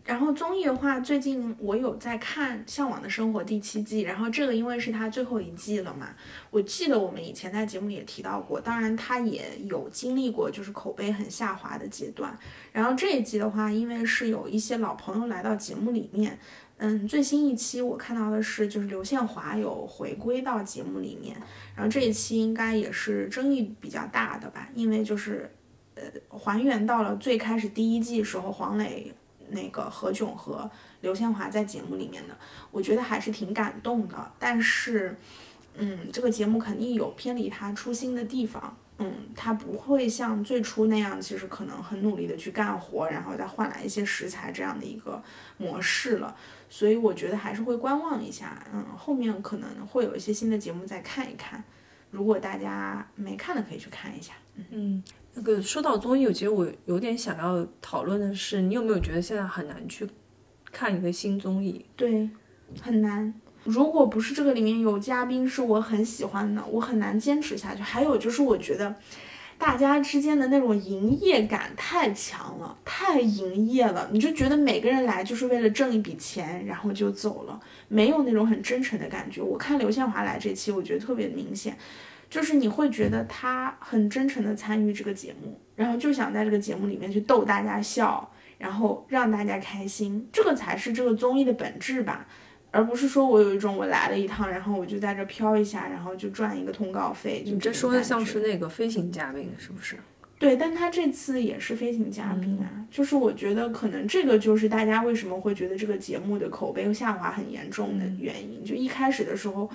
[0.04, 6.10] 然后综艺的话，最近我有在看《向往的生活》第七季，然后这个因为是他最后一季了嘛，
[6.52, 12.38] 我记得我们以前在节目里也提到过，当然他也有经历过就是口碑很下滑的阶段。
[12.72, 16.38] 然后这一季的话，因为是有一些老朋友来到节目里面，
[16.84, 21.38] 嗯，最新一期我看到的是就是刘宪华有回归到节目里面，
[21.76, 25.50] 然后这一期应该也是争议比较大的吧，因为就是
[25.96, 29.14] 呃还原到了最开始第一季时候黄磊。
[29.54, 30.72] 那个何炅和
[31.02, 32.34] 刘宪华在节目里面的，
[32.72, 34.32] 我觉得还是挺感动的。
[34.40, 35.14] 但是，
[35.76, 38.78] 嗯，这个节目肯定有偏离他初心的地方。
[39.00, 45.22] 嗯，他不会像最初那样，其实可能很努力的去干活，然后再换来一些食材这样的一个
[45.58, 46.34] 模式了。
[46.72, 48.66] 所以我觉得还是会观望一下。
[48.74, 51.62] 嗯，后面可能会有一些新的节目再看一看。
[52.10, 54.32] 如果大家没看的，可以去看一下。
[54.70, 55.04] 嗯，
[55.34, 60.08] 那个说到综艺，其实我有点想要讨论的是，你有没有觉得现在很难去
[60.72, 61.86] 看一个新综艺？
[61.98, 62.30] 对，
[62.82, 63.34] 很难。
[63.66, 67.82] 如果不是这个里面有嘉宾是我很喜欢的，我很难坚持下去。
[67.82, 68.96] 还有就是，我觉得
[69.62, 79.40] 大家之间的那种营业感太强了，太营业了，你就觉得每个人来就是为了挣一笔钱，然后就走了，没有那种很真诚的感觉。
[79.40, 81.78] 我看刘宪华来这期，我觉得特别明显，
[82.28, 88.28] 就是你会觉得他很真诚的参与这个节目，然后就想在这个节目里面去逗大家笑。
[88.58, 92.28] 然后让大家开心，这个才是这个综艺的本质吧。
[92.72, 97.44] 而不是说我有一种我来了一趟，然后我就在这飘一下，然后就赚一个通告费。
[97.46, 99.98] 就你这说的像是那个飞行嘉宾，是不是？
[100.40, 108.64] 对，但他这次也是飞行嘉宾啊，嗯就是我觉得可能这个就是大家为什么会觉得这个节目的口碑下滑很严重嗯的原因。
[108.66, 109.70] 就一开始的时候，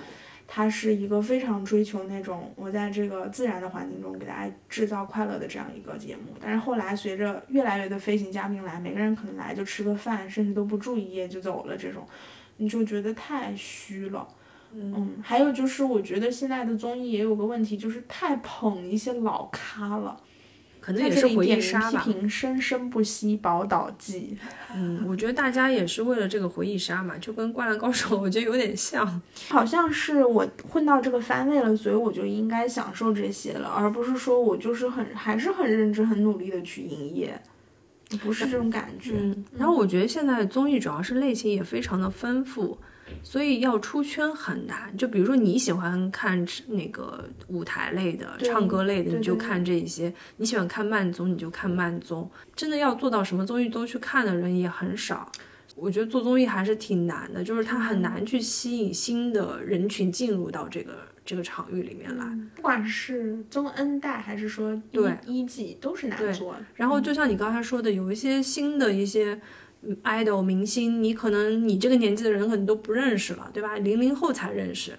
[0.45, 12.05] 他是一个非常追求那种我在这个自然的环境中给大家制造快乐的这样一个节目，但是后来随着越来越多飞行嘉宾来，每个人可能来就吃个饭，甚至都不住一夜就走了，这种
[12.57, 14.27] 你就觉得太虚了。
[14.73, 20.15] 嗯，还有就是，我觉得现在的综艺也有个问题，就是太捧一些老咖了。
[20.79, 22.01] 可能也是回忆杀吧。
[22.01, 24.37] 批评生生不息，宝岛记。
[24.73, 29.21] 嗯，我觉得大家也是为了这个回忆杀嘛，就跟《灌篮高手》我觉得有点像。
[29.49, 37.37] 好像是我混到这个番位了，所以我就应该享受这些了，而不是说我就是很还是很认真、很努力的去营业，
[38.21, 39.13] 不是这种感觉。
[39.17, 42.77] 嗯，然后我觉得现在综艺主要是类型也非常的丰富，
[43.21, 44.95] 所以要出圈很难。
[44.97, 52.29] 就比如说你喜欢看那个舞台类的、唱歌类的，你就看这一些；你喜欢看慢综，你就看慢综。
[52.55, 55.31] 真的要做到什么综艺都去看的人也很少。
[55.75, 60.93] 我觉得做综艺还是挺难的，就是它很难去吸引新的人群进入到这个
[61.27, 62.25] 这个场域里面来。
[62.55, 66.65] 不管是综 N 代还是说一对一季，都是难做的。
[66.73, 69.39] 然后就像你刚才说的，有一些新的一些
[69.81, 73.75] 嗯 idol 明星，你可能你这个年纪的人可能都不认识了，对吧？
[73.75, 74.97] 零零后才认识。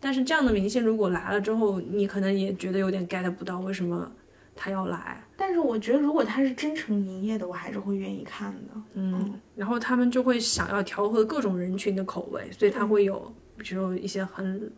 [0.00, 4.10] 但是这样的明星如果来了之后，你可能也觉得有点 get 不到为什么
[4.54, 5.22] 他要来。
[5.36, 8.82] 但是我觉得，如果他是真诚营业的，我还是会愿意看的。
[8.94, 14.70] 嗯，然后他们就会想要调和各种人群的口味，所以他会有，比如一些很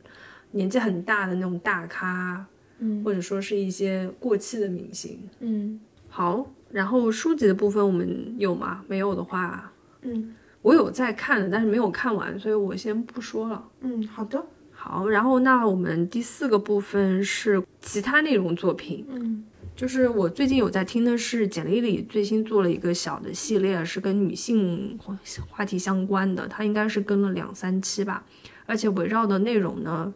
[0.52, 2.44] 年纪很大的那种大咖，
[2.78, 5.18] 嗯或者说是一些过气的明星。
[5.40, 8.82] 嗯好，然后书籍的部分我们有吗？
[8.88, 9.72] 没有的话，
[10.02, 13.68] 嗯我有在看的，但是没有看完，所以我先不说了。
[13.80, 14.44] 嗯，好的。
[14.70, 19.44] 好，然后那我们第四个部分是其他内容作品，嗯
[19.74, 25.18] 就是我最近有在听的是简历里最新做了一个小的系列，是跟女性话
[25.48, 28.24] 话题相关的，它应该是跟了两三期吧，
[28.66, 30.12] 而且围绕的内容呢，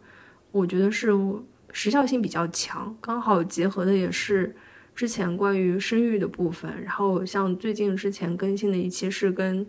[0.53, 1.11] 我觉得是
[1.71, 4.55] 时效性比较强，刚好结合的也是
[4.95, 9.65] 之前关于生育的部分，然后像最近之前更新的一期是跟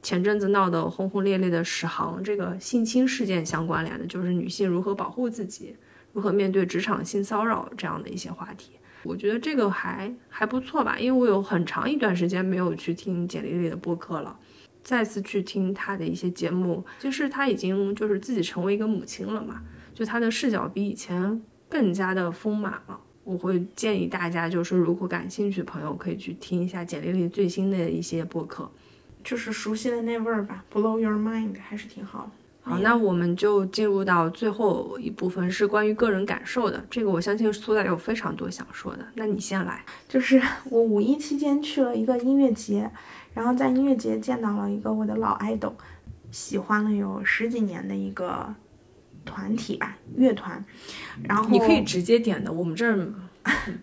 [0.00, 5.74] 前阵子闹得轰轰烈烈的史航这个性侵事件相关联的，就是女性如何保护自己，
[6.12, 8.74] 如何面对职场性骚扰这样的一些话题。
[9.02, 14.38] 我觉得这个还还不错吧，因为我有很长一段时间没有去听简历里的播客了，
[14.84, 19.60] 再次去听他的一些节目，其实他已经就是自己成为一个母亲了嘛，
[20.02, 22.98] 就他的视角比以前更加的丰满了。
[23.22, 28.68] 我会建议大家，就是如果感兴趣的朋友可以去听一下简历里最新的一些播客。
[29.22, 32.30] 就是熟悉的那味儿吧，blow your mind 还是挺好的。
[32.62, 36.84] 好，那我们就进入到最后一部分，是关于个人感受的。
[36.90, 39.84] 这个我相信苏仔有非常多想说的，那你先来。
[40.08, 42.90] 就是我五一期间去了一个音乐节，
[43.34, 45.74] 然后在音乐节见到了一个我的老 idol，
[46.32, 48.52] 喜欢了有十几年的一个
[49.24, 50.64] 团体吧，乐团。
[51.24, 53.12] 然后你可以直接点的，我们这儿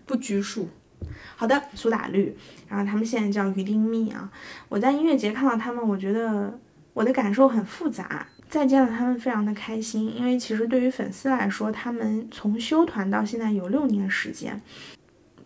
[0.06, 0.68] 不拘束。
[1.36, 2.36] 好的，苏打绿，
[2.68, 4.30] 然后他们现在叫于丁密啊。
[4.68, 6.58] 我在音乐节看到他们，我觉得
[6.92, 8.26] 我的感受很复杂。
[8.48, 14.60] 再见了他们，非常的开心，因为其实对于粉丝来说，他们从休团到现在有六年时间，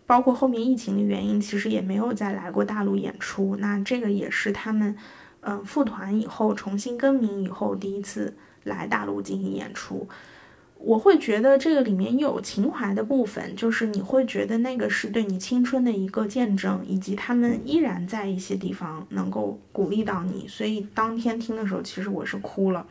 [0.07, 3.55] 包括后面疫情的原因，其实也没有再来过大陆演出。
[3.57, 4.95] 那这个也是他们，
[5.41, 8.35] 嗯、复团以后重新更名以后第一次
[8.65, 10.07] 来大陆进行演出。
[10.77, 20.45] 我会觉得这个里面有情怀的部分，就是你会觉得那个是对你青春的一个见证，以及他们依然在一些地方能够鼓励到你。
[20.47, 22.85] 所以当天听的时候，其实我是哭了，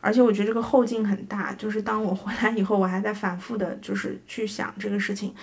[0.00, 1.52] 而且我觉得这个后劲很大。
[1.54, 5.34] 就是当我回来以后，我还在反复的，就是去想这个事情。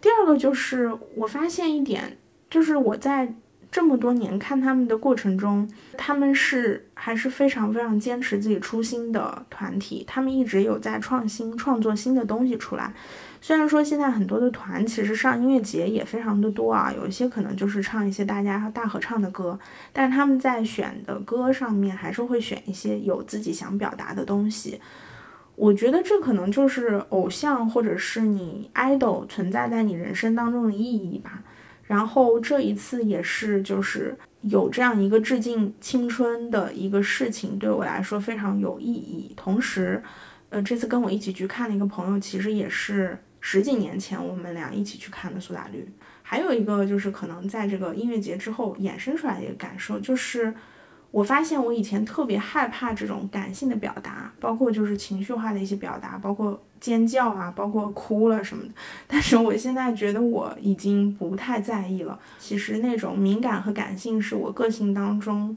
[0.00, 2.16] 第二个就是我发现一点，
[2.48, 3.34] 就是我在
[3.70, 12.92] 这么多年看他们的过程中，他们是还是非常非常坚持自己初心的团体，他们一直有在创新创作新的东西出来。
[13.40, 19.58] 虽然说现在很多的团其实上音乐节也非常的多啊，有一些可能就是唱一些大家大合唱的歌，
[19.92, 24.80] 但是他们在选的歌上面还是会选一些有自己想表达的东西。
[25.54, 31.42] 我觉得这可能就是偶像或者是你 idol 存在在你人生当中的意义吧。
[31.88, 39.32] 然后这一次也是就是有这样一个致敬青春的一个事情，对我来说非常有意义。
[39.34, 40.00] 同时，
[40.50, 45.88] 呃，这次跟我一起去看的一个朋友，其实也是十几年前我们俩一起去看的苏打绿。
[46.22, 50.52] 还有一个就是可能在这个音乐节之后衍生出来的一个感受，就是
[51.10, 58.70] 我发现我以前特别害怕这种感性的表达，包括就是情绪化的一些表达，包括尖叫啊，包括哭了什么的。
[59.06, 62.18] 但是我现在觉得我已经不太在意了。
[62.38, 65.56] 其实那种敏感和感性是我个性当中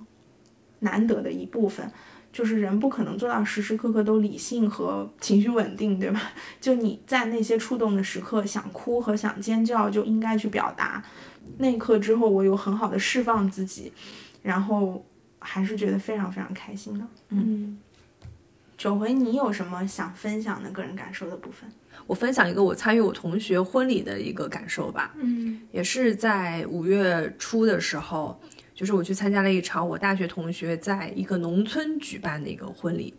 [0.79, 1.91] 难得的一部分。
[2.31, 6.31] 就是人不可能做到时时刻刻都理性和情绪稳定，对吧？
[6.61, 11.03] 就你在那些触动的时刻，想哭和想尖叫就应该去表达。
[11.57, 13.91] 那一刻之后，我有很好的释放自己，
[14.41, 15.03] 然后。
[15.41, 17.05] 还是觉得非常非常开心的。
[17.29, 17.77] 嗯，
[18.77, 21.69] 九回，你有什么想分享的个人感受的部分？
[22.07, 25.13] 我分享一个我参与我同学婚礼的一个感受吧。
[25.17, 28.39] 嗯，也是在五月初的时候，
[28.73, 33.13] 就是我去参加了一场我大学同学在一个农村举办的一个婚礼。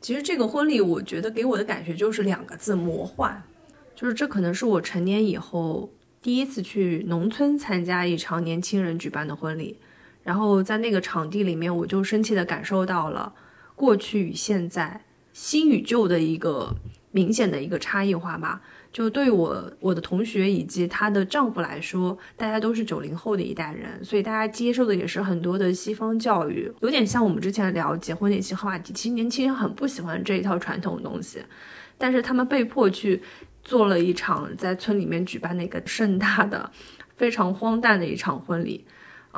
[0.00, 3.42] 其实这个婚礼，我觉得给我的感觉就是两个字：魔幻。
[3.94, 5.90] 就是这可能是我成年以后
[6.20, 9.78] 第一次去农村参加一场年轻人举办的婚礼。
[10.26, 13.32] 然后在那个场地里面，我就深切的感受到了
[13.76, 15.00] 过去与现在、
[15.32, 16.74] 新与旧的一个
[17.12, 18.60] 明显的一个差异化吧。
[18.92, 28.92] 就对我我的同学以及她的丈夫来说，大家都是九零后的一代人，所以大家接受的也是很多的西方教育，有点像我们之前聊结婚那期话题。
[28.92, 31.40] 其实年轻人很不喜欢这一套传统的东西，
[31.96, 33.22] 但是他们被迫去
[33.62, 36.68] 做了一场在村里面举办的一个盛大的、
[37.16, 38.84] 非常荒诞的一场婚礼。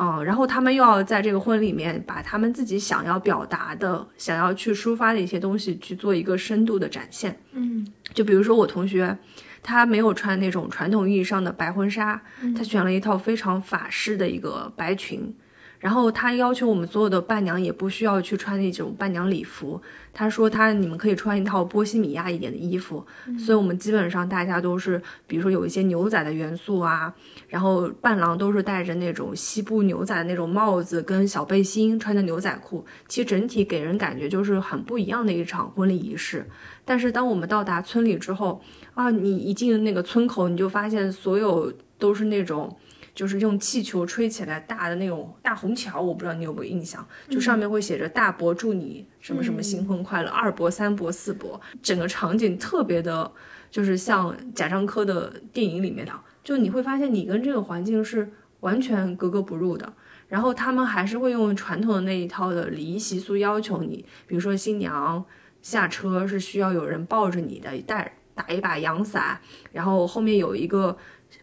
[0.00, 7.36] 嗯，然后他们又要在这个婚里面把他们自己想要表达的、想要去抒发的一些东西去做一个深度的展现。
[7.52, 9.18] 嗯，就比如说我同学，
[9.62, 12.22] 他没有穿那种传统意义上的白婚纱，
[12.56, 15.34] 他选了一套非常法式的一个白裙。
[15.78, 19.80] 然后他要求我们所有的伴娘也不需要去穿那种伴娘礼服，
[20.12, 23.06] 他说他你们可以穿一套波西米亚一点的衣服，
[23.38, 27.14] 所以我们基本上大家都是，比如说有一些牛仔的元素啊，
[27.46, 36.44] 然后伴郎都是戴着那种西部牛仔的那种帽子跟小背心，穿着牛仔裤，其实整体给人感觉就是很不一样的一场婚礼仪式。
[36.84, 38.60] 但是当我们到达村里之后
[38.94, 42.76] 啊，你一进那个村口，你就发现所有都是那种。
[43.18, 53.28] 就是用气球吹起来大的那种大红桥，我不知道你有没有印象，就上面会写着“大伯祝你什么什么新婚快乐”，二伯、三伯、四伯，整个场景特别的，
[53.72, 56.12] 就是像贾樟柯的电影里面的，
[56.44, 59.92] 就你会发现你跟这个环境是完全格格不入的。
[60.28, 65.24] 然后他们还是会用传统的那一套的礼仪习俗要求你，比如说新娘
[65.60, 69.40] 下车是需要有人抱着你的，带打一把阳伞，
[69.72, 70.96] 然后后面有一个。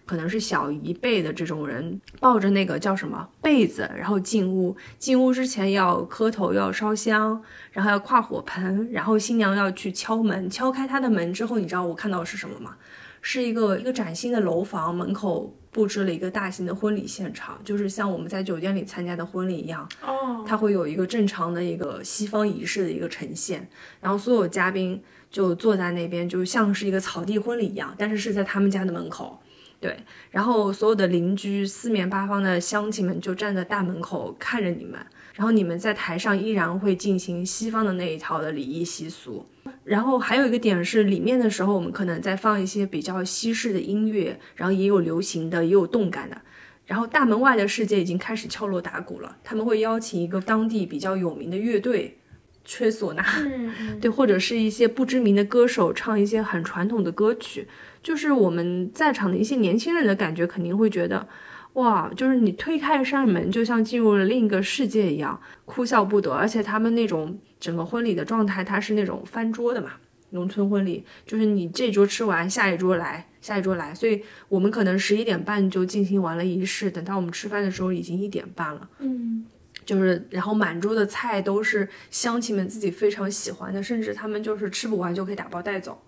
[0.06, 4.76] 可能是小一辈的这种人抱着那个叫什么被子，然后进屋。
[5.00, 10.50] 进屋之前要磕头，要烧香，然后要跨火盆，然后新娘要去敲门。
[10.50, 12.76] 敲开她的门之后，你知道我看到的是什么吗？
[13.22, 19.90] 是一个一个崭新的楼房，门口布置了一个大型的婚礼现场，就是像我们在酒店里参加的婚礼一样。
[20.06, 23.68] 哦，它会有一个正常的一个西方仪式的一个呈现，
[24.00, 29.42] 然后所有嘉宾就坐在那边，就像是一个草地婚礼一样，但是是在他们家的门口。
[29.86, 29.96] 对，
[30.32, 35.00] 然后所有的邻居、四面八方的乡亲们就站在大门口看着你们，
[35.36, 39.46] 然后你们在台上依然会进行西方的那一套的礼仪习俗。
[39.84, 46.42] 然后还有一个点是，里面的时候我们可能在放一些比较西式的音乐，然后也有流行的，也有动感的。
[46.88, 52.18] 然后大门外的世界已经开始敲锣打鼓了，他们会邀请一个当地比较有名的乐队
[52.64, 53.24] 吹唢呐，
[54.02, 57.68] 对，或者是一些不知名的歌手唱一些很传统的歌曲。
[58.06, 61.28] 就是我们在场的一些年轻人的感觉，肯定会觉得，
[61.74, 66.32] 哇，就是你推开一扇门，就像进入了另一个世界一样，哭笑不得。
[66.32, 69.94] 而且他们那种整个婚礼的状态，它是那种翻桌的嘛，
[70.30, 73.96] 农村婚礼，就是你这桌吃完，下一桌来，下一桌来。
[73.96, 78.88] 所以我们可能十一点半就进行完了仪式，等到我们吃饭的时候已经一点半了。
[79.00, 79.44] 嗯，
[79.84, 86.00] 就是然后满桌的菜都是乡亲们自己非常喜欢的，甚至他们就是吃不完就可以打包带走。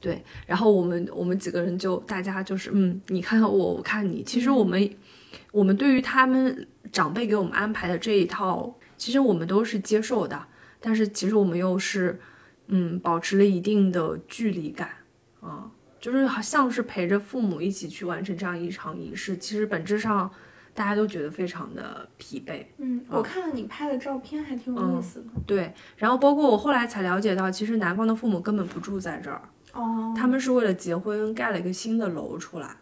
[0.00, 4.22] 对，然后我们我们几个人就大家就是嗯，你看看我，我看你。
[4.22, 4.90] 其实我们
[5.52, 10.42] 我们对于他们长辈给我们安排的这一套，其实我们都是接受的。
[10.80, 12.18] 但是其实我们又是
[12.68, 14.88] 嗯，保持了一定的距离感
[15.40, 15.70] 啊，
[16.00, 19.36] 就是好像是陪着父母一起去完成这样一场仪式。
[19.36, 20.30] 其实本质上
[20.72, 22.64] 大家都觉得非常的疲惫。
[22.78, 25.26] 嗯，我看了你拍的照片，还挺有意思的。
[25.46, 29.42] 对，然后包括我后来才了解到，其实男方的父母根本不住在这儿。
[29.72, 32.76] 哦，他们是为了结婚盖了一个新的楼出来，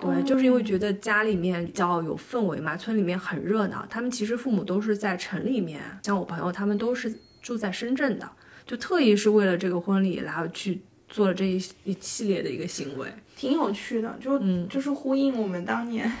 [0.00, 3.86] 对，就是因为觉得家里面比较有氛围嘛，村里面很热闹。
[3.88, 8.30] 他们其实父母都是在城里面，像我朋友他们都是住在深圳的，
[8.66, 16.12] 就特意是为了这个婚礼，然后去做了这一一系列的一个行为，挺有趣的，就嗯，就是呼应我们当年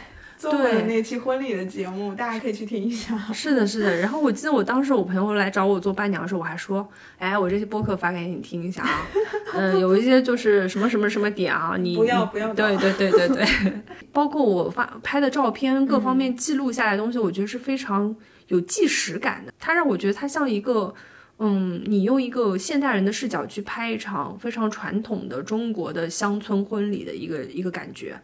[0.50, 3.18] 做过的那期婚礼的节目，大家可以去听一下。
[3.32, 3.96] 是的，是的。
[3.96, 6.86] 然后我记得我当时我朋友来找我做伴娘的时候，我还说，
[7.18, 9.06] 哎，我这些播客发给你听一下啊。
[9.54, 12.52] 嗯，有一些就是什么什么什么点啊，你不要不要。
[12.52, 13.46] 对对对对对，
[14.12, 18.14] 包括我发拍的照片，各方面记录下来的东西，我觉得是非常
[18.48, 19.52] 有纪实感的。
[19.58, 20.94] 它让我觉得它像一个，
[21.38, 28.20] 嗯，你用一个现代人的视角去拍一场非常传统的中国的乡村婚礼的一个一个感觉，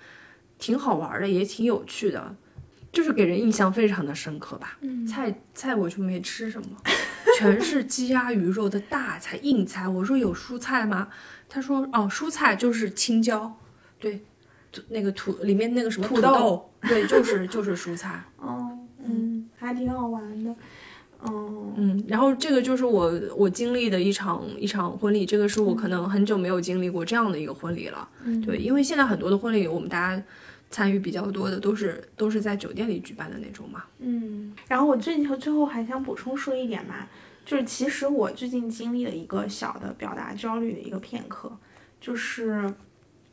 [0.61, 2.37] 挺好玩的，也挺有趣的，
[2.93, 4.79] 就是给人印象非常的深刻吧。
[4.83, 6.69] 嗯，菜菜我就没吃什么。
[7.39, 11.09] 全是鸡鸭鱼肉的大菜硬菜，我说有蔬菜吗？
[11.49, 13.57] 他说哦，蔬菜就是青椒，
[13.99, 14.21] 对，
[14.89, 18.23] 那个土里面那个什么土豆，对，就是就是蔬菜。
[18.39, 20.55] 哦，嗯，还挺好玩的。
[21.21, 28.09] 哦，嗯，然后这个就是我我经历的一场一场婚礼，这个是我可能很久没有经历过这样的一个婚礼了。
[28.25, 30.23] 嗯，对，因为现在很多的婚礼，我们大家。
[30.71, 33.85] 参与比较多的都是都是在酒店里举办的那种嘛。
[33.99, 37.09] 嗯，然后我最近最后还想补充说一点嘛，
[37.45, 41.51] 就是其实我最近经历了一个小的表达焦虑的一个片刻，
[42.01, 42.73] 就是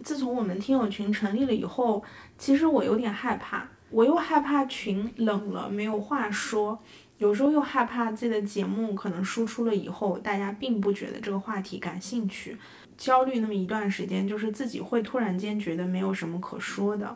[0.04, 2.04] 自从我们听友群成立了以后，
[2.38, 6.80] 其实我有点害怕，我又害怕群冷了没有话说，
[7.20, 12.58] 有时候又害怕自己的节目可能输出了以后，大家并不觉得这个话题感兴趣。
[12.98, 17.16] 焦虑那么一段时间，就是自己会突然间觉得没有什么可说的。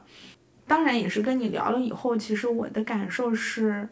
[0.67, 3.89] 当然，也是跟你聊了以后，其实我的感受是，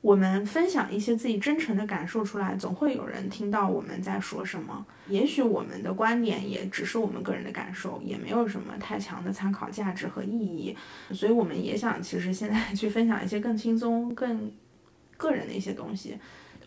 [0.00, 4.86] 我们分享一些自己真诚的感受出来，总会有人听到我们在说什么。
[5.08, 10.76] 也许我们的观点也只是我们个人的感受，也没有什么太强的参考价值和意义。
[11.12, 14.52] 所以，我们也想其实现在去分享一些更轻松、更
[15.16, 16.16] 个人的一些东西。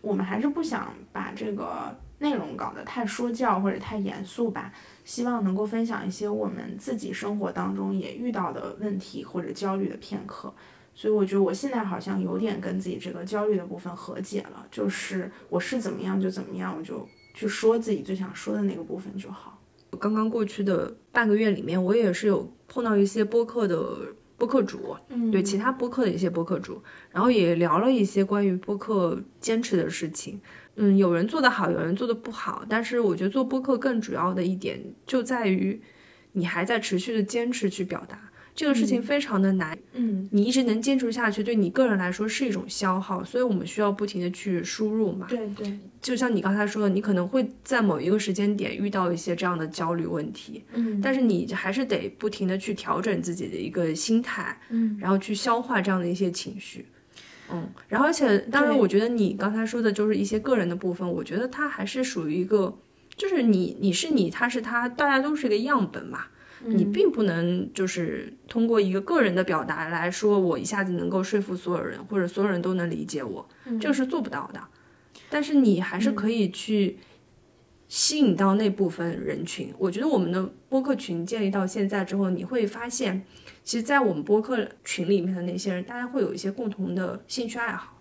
[0.02, 1.96] 我们还是不想把这个。
[2.18, 4.72] 内容搞得太说教或者太严肃吧，
[5.04, 10.52] 希望能够分享一些我们自己生活当中也遇到的问题或者焦虑的片刻，
[10.94, 19.60] 所以我觉得我现在好像有点跟自己这个焦虑的部分和解了，就是我是怎么样就怎么样，我就去说自己最想说的那个部分就好。
[20.00, 30.40] 刚刚过去的半个月里面，我也是有碰到一些播客的播客主，嗯，对其他播客的一些播客主，然后也聊了一些关于播客坚持的事情。
[30.76, 35.80] 嗯，有人做得好，有人做得不好，但是我觉得做播客更主要的一点就在于，
[36.32, 38.18] 你还在持续的坚持去表达
[38.56, 56.86] 这个事情非常的难，嗯，你一直能坚持下去，对你个人来说是一种消耗，所以我们需要不停的去输入嘛，对对，就像你刚才说的，你可能会在某一个时间点遇到一些这样的焦虑问题，嗯，但是你还是得不停的去调整自己的一个心态，嗯，然后去消化这样的一些情绪。
[57.52, 62.74] 嗯，然后而且当然，我觉得你刚才说的就是一些个人的部分，我觉得它还是属于一个，
[63.16, 66.24] 就是你你是你，他是他，大家都是一个样本嘛，
[66.64, 73.46] 你并不能就是通过一个个人的表达来说，我一下子能够说服所有人，或者所有人都能理解我，
[73.78, 74.60] 这个是做不到的。
[75.28, 76.98] 但是你还是可以去
[77.88, 79.72] 吸引到那部分人群。
[79.78, 83.24] 我觉得我们的播客群建立到现在之后，你会发现。
[83.64, 87.98] 其实，在我们播客群里面的那些人，大家会有一些共同的兴趣爱好，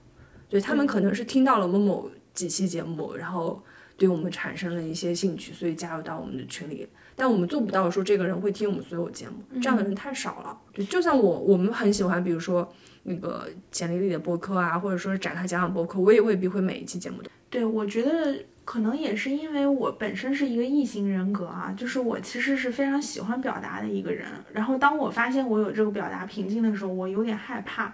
[0.50, 3.64] 对他们可能是听到了某某几期节目，然后
[3.96, 6.86] 对我们产生了一些兴趣，所以加入到我们的群里。
[7.16, 10.60] 但我们做不到说这个人会听我们所有节目，这样的人太少了。
[10.74, 12.70] 对，就像我，我们很喜欢，比如说
[13.04, 17.32] 那个简历里的播客啊，或者说展开讲讲播客，我也未必会每一期节目的。
[17.50, 18.36] 对，我觉得。
[18.66, 24.26] 可能也是因为我本身是一个异型人格啊，就是我其实是非常喜欢表达的一个人。
[24.54, 27.94] 然后当我发现我有这个表达瓶颈的时候，我有点害怕，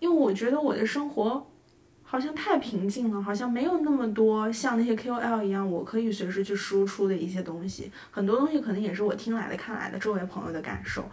[0.00, 1.46] 因为我觉得我的生活
[2.02, 7.92] 好像太平静了，好像没有那么多像那些 KOL 一样，我可以随时去输出的一些东西。
[8.10, 11.08] 很多东西可能也是我听来的、看来的周围朋友的感受，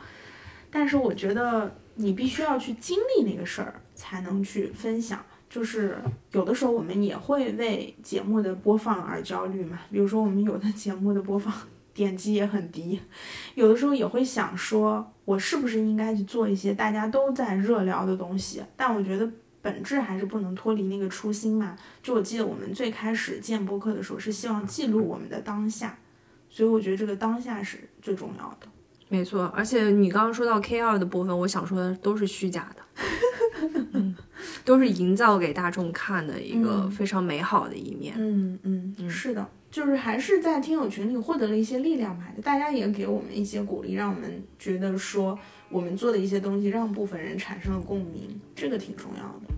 [0.71, 5.23] 但是我觉得你必须要去经历那个事儿，才能去分享。
[5.49, 5.97] 就是
[6.31, 11.53] 有的时候我们也会为节目的播放而焦虑嘛，比如说我们有的节目的播放
[11.93, 12.99] 点击也很低，
[13.53, 18.61] 有的时候也会想说，我是不是应该去做一些大家都在热聊的东西？
[18.75, 19.31] 但我觉得
[19.61, 21.77] 本质还是不能脱离那个初心嘛。
[22.03, 25.97] 就我记得我们最开始建播客的时候是希望记录我们的当下，
[26.49, 28.67] 所以我觉得这个当下是最重要的。
[29.07, 32.81] 没错，而且你刚刚说到 K 二的部分，我想说的都是虚假的。
[33.93, 34.15] 嗯，
[34.63, 38.15] 都是营造给大众看的一个非常美好的一面。
[38.17, 45.37] 嗯嗯，是的，就是还是在听友群里获得了一些力量吧，大家也给我们一些鼓励，让我们觉得说
[45.69, 49.53] 我们做的一些东西让部分人产生了共鸣，这个挺重要的。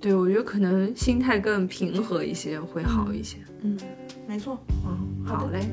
[0.00, 3.36] 对，我觉得可能心态更平和一些会好一些。
[3.62, 3.78] 嗯，
[4.26, 4.58] 没错。
[4.86, 5.68] 嗯，好嘞，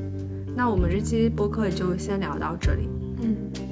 [0.54, 2.88] 那我们这期播客就先聊到这里。
[3.22, 3.67] 嗯。